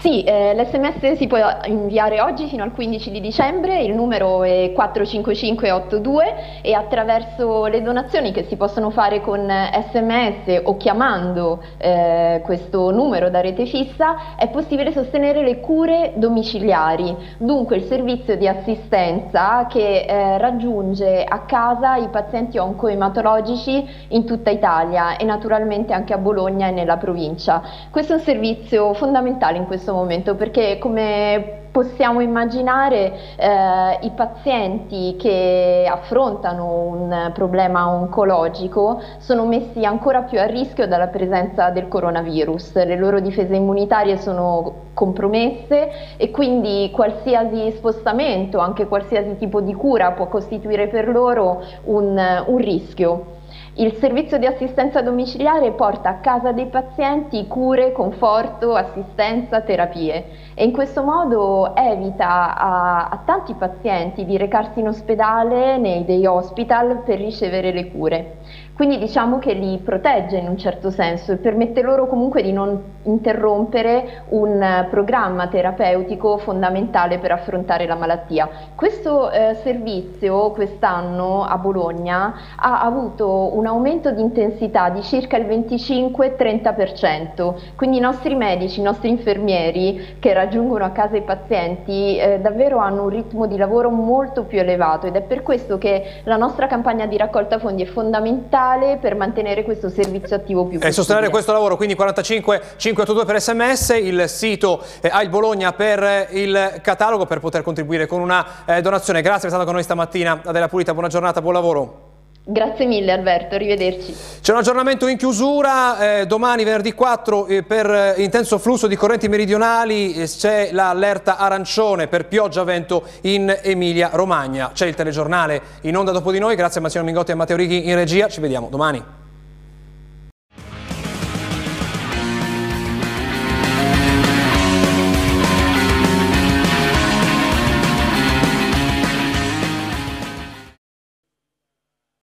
Sì, 0.00 0.22
eh, 0.22 0.54
l'SMS 0.54 1.14
si 1.14 1.26
può 1.26 1.38
inviare 1.64 2.20
oggi 2.20 2.46
fino 2.46 2.62
al 2.62 2.70
15 2.70 3.10
di 3.10 3.20
dicembre, 3.20 3.82
il 3.82 3.96
numero 3.96 4.44
è 4.44 4.70
45582 4.72 6.60
e 6.62 6.72
attraverso 6.72 7.66
le 7.66 7.82
donazioni 7.82 8.30
che 8.30 8.44
si 8.44 8.54
possono 8.56 8.90
fare 8.90 9.20
con 9.20 9.44
SMS 9.48 10.60
o 10.62 10.76
chiamando 10.76 11.60
eh, 11.78 12.40
questo 12.44 12.92
numero 12.92 13.28
da 13.28 13.40
rete 13.40 13.66
fissa 13.66 14.36
è 14.36 14.48
possibile 14.50 14.92
sostenere 14.92 15.42
le 15.42 15.58
cure 15.58 16.12
domiciliari, 16.14 17.16
dunque 17.38 17.74
il 17.74 17.82
servizio 17.82 18.36
di 18.36 18.46
assistenza 18.46 19.66
che 19.68 20.04
eh, 20.08 20.38
raggiunge 20.38 21.24
a 21.24 21.40
casa 21.40 21.96
i 21.96 22.06
pazienti 22.06 22.56
oncoematologici 22.56 24.06
in 24.10 24.24
tutta 24.24 24.50
Italia 24.50 25.16
e 25.16 25.24
naturalmente 25.24 25.92
anche 25.92 26.14
a 26.14 26.18
Bologna 26.18 26.68
e 26.68 26.70
nella 26.70 26.98
provincia. 26.98 27.60
Questo 27.90 28.12
è 28.12 28.16
un 28.16 28.22
servizio 28.22 28.94
fondamentale 28.94 29.56
in 29.56 29.66
questo 29.66 29.86
questo 29.88 29.92
momento 29.94 30.34
perché 30.34 30.78
come 30.78 31.62
possiamo 31.70 32.20
immaginare 32.20 33.12
eh, 33.36 33.98
i 34.02 34.10
pazienti 34.10 35.16
che 35.18 35.88
affrontano 35.90 36.66
un 36.66 37.30
problema 37.32 37.88
oncologico 37.88 39.00
sono 39.18 39.46
messi 39.46 39.84
ancora 39.84 40.22
più 40.22 40.38
a 40.40 40.44
rischio 40.44 40.86
dalla 40.86 41.06
presenza 41.06 41.70
del 41.70 41.88
coronavirus, 41.88 42.84
le 42.84 42.96
loro 42.96 43.20
difese 43.20 43.54
immunitarie 43.54 44.18
sono 44.18 44.86
compromesse 44.92 46.16
e 46.16 46.30
quindi 46.30 46.90
qualsiasi 46.92 47.70
spostamento, 47.70 48.58
anche 48.58 48.86
qualsiasi 48.86 49.36
tipo 49.38 49.60
di 49.60 49.72
cura 49.72 50.12
può 50.12 50.26
costituire 50.26 50.88
per 50.88 51.08
loro 51.08 51.62
un, 51.84 52.44
un 52.46 52.56
rischio. 52.58 53.36
Il 53.80 53.94
servizio 54.00 54.38
di 54.38 54.46
assistenza 54.46 55.02
domiciliare 55.02 55.70
porta 55.70 56.08
a 56.08 56.18
casa 56.18 56.50
dei 56.50 56.66
pazienti 56.66 57.46
cure, 57.46 57.92
conforto, 57.92 58.74
assistenza, 58.74 59.60
terapie 59.60 60.24
e 60.54 60.64
in 60.64 60.72
questo 60.72 61.04
modo 61.04 61.76
evita 61.76 62.56
a, 62.56 63.08
a 63.08 63.22
tanti 63.24 63.54
pazienti 63.54 64.24
di 64.24 64.36
recarsi 64.36 64.80
in 64.80 64.88
ospedale, 64.88 65.78
nei 65.78 66.04
day 66.04 66.26
hospital 66.26 67.02
per 67.04 67.18
ricevere 67.18 67.70
le 67.70 67.88
cure. 67.92 68.38
Quindi 68.78 68.98
diciamo 68.98 69.40
che 69.40 69.54
li 69.54 69.78
protegge 69.78 70.36
in 70.36 70.46
un 70.46 70.56
certo 70.56 70.90
senso 70.90 71.32
e 71.32 71.38
permette 71.38 71.82
loro 71.82 72.06
comunque 72.06 72.42
di 72.42 72.52
non 72.52 72.80
interrompere 73.02 74.22
un 74.28 74.86
programma 74.88 75.48
terapeutico 75.48 76.38
fondamentale 76.38 77.18
per 77.18 77.32
affrontare 77.32 77.88
la 77.88 77.96
malattia. 77.96 78.48
Questo 78.76 79.32
eh, 79.32 79.56
servizio 79.64 80.52
quest'anno 80.52 81.42
a 81.42 81.58
Bologna 81.58 82.32
ha 82.54 82.82
avuto 82.82 83.56
un 83.56 83.66
aumento 83.66 84.12
di 84.12 84.20
intensità 84.20 84.90
di 84.90 85.02
circa 85.02 85.36
il 85.36 85.46
25-30%, 85.46 87.54
quindi 87.74 87.96
i 87.96 88.00
nostri 88.00 88.36
medici, 88.36 88.78
i 88.78 88.84
nostri 88.84 89.08
infermieri 89.08 90.18
che 90.20 90.32
raggiungono 90.32 90.84
a 90.84 90.90
casa 90.90 91.16
i 91.16 91.22
pazienti 91.22 92.16
eh, 92.16 92.38
davvero 92.38 92.78
hanno 92.78 93.02
un 93.02 93.08
ritmo 93.08 93.48
di 93.48 93.56
lavoro 93.56 93.90
molto 93.90 94.44
più 94.44 94.60
elevato 94.60 95.08
ed 95.08 95.16
è 95.16 95.22
per 95.22 95.42
questo 95.42 95.78
che 95.78 96.20
la 96.22 96.36
nostra 96.36 96.68
campagna 96.68 97.06
di 97.06 97.16
raccolta 97.16 97.58
fondi 97.58 97.82
è 97.82 97.86
fondamentale 97.86 98.66
fondamentale 98.68 98.98
per 98.98 99.16
mantenere 99.16 99.64
questo 99.64 99.88
servizio 99.88 100.36
attivo 100.36 100.60
più 100.62 100.78
possibile. 100.78 100.88
E 100.88 100.92
sostenere 100.92 101.28
questo 101.30 101.52
lavoro, 101.52 101.76
quindi 101.76 101.94
45 101.94 102.60
582 102.76 103.24
per 103.24 103.40
sms, 103.40 103.88
il 104.00 104.28
sito 104.28 104.82
eh, 105.00 105.10
il 105.22 105.28
Bologna 105.28 105.72
per 105.72 106.28
il 106.32 106.80
catalogo 106.82 107.24
per 107.24 107.40
poter 107.40 107.62
contribuire 107.62 108.06
con 108.06 108.20
una 108.20 108.64
eh, 108.66 108.82
donazione. 108.82 109.22
Grazie 109.22 109.48
per 109.48 109.48
essere 109.48 109.48
stato 109.48 109.64
con 109.64 109.74
noi 109.74 109.82
stamattina. 109.82 110.40
Adela 110.44 110.68
Pulita, 110.68 110.92
buona 110.92 111.08
giornata, 111.08 111.40
buon 111.40 111.54
lavoro. 111.54 112.17
Grazie 112.50 112.86
mille 112.86 113.12
Alberto, 113.12 113.56
arrivederci. 113.56 114.16
C'è 114.40 114.52
un 114.52 114.58
aggiornamento 114.60 115.06
in 115.06 115.18
chiusura, 115.18 116.20
eh, 116.20 116.26
domani 116.26 116.64
venerdì 116.64 116.94
4 116.94 117.46
eh, 117.46 117.62
per 117.62 117.90
eh, 117.90 118.14
intenso 118.22 118.56
flusso 118.56 118.86
di 118.86 118.96
correnti 118.96 119.28
meridionali 119.28 120.14
eh, 120.14 120.26
c'è 120.26 120.70
l'allerta 120.72 121.36
arancione 121.36 122.06
per 122.06 122.26
pioggia 122.26 122.64
vento 122.64 123.04
in 123.22 123.54
Emilia 123.60 124.08
Romagna. 124.14 124.70
C'è 124.72 124.86
il 124.86 124.94
telegiornale 124.94 125.60
in 125.82 125.94
onda 125.94 126.10
dopo 126.10 126.32
di 126.32 126.38
noi, 126.38 126.56
grazie 126.56 126.80
a 126.80 126.84
Massimo 126.84 127.04
Mingotti 127.04 127.32
e 127.32 127.34
a 127.34 127.36
Matteo 127.36 127.56
Righi 127.56 127.86
in 127.86 127.96
regia, 127.96 128.28
ci 128.28 128.40
vediamo 128.40 128.68
domani. 128.70 129.27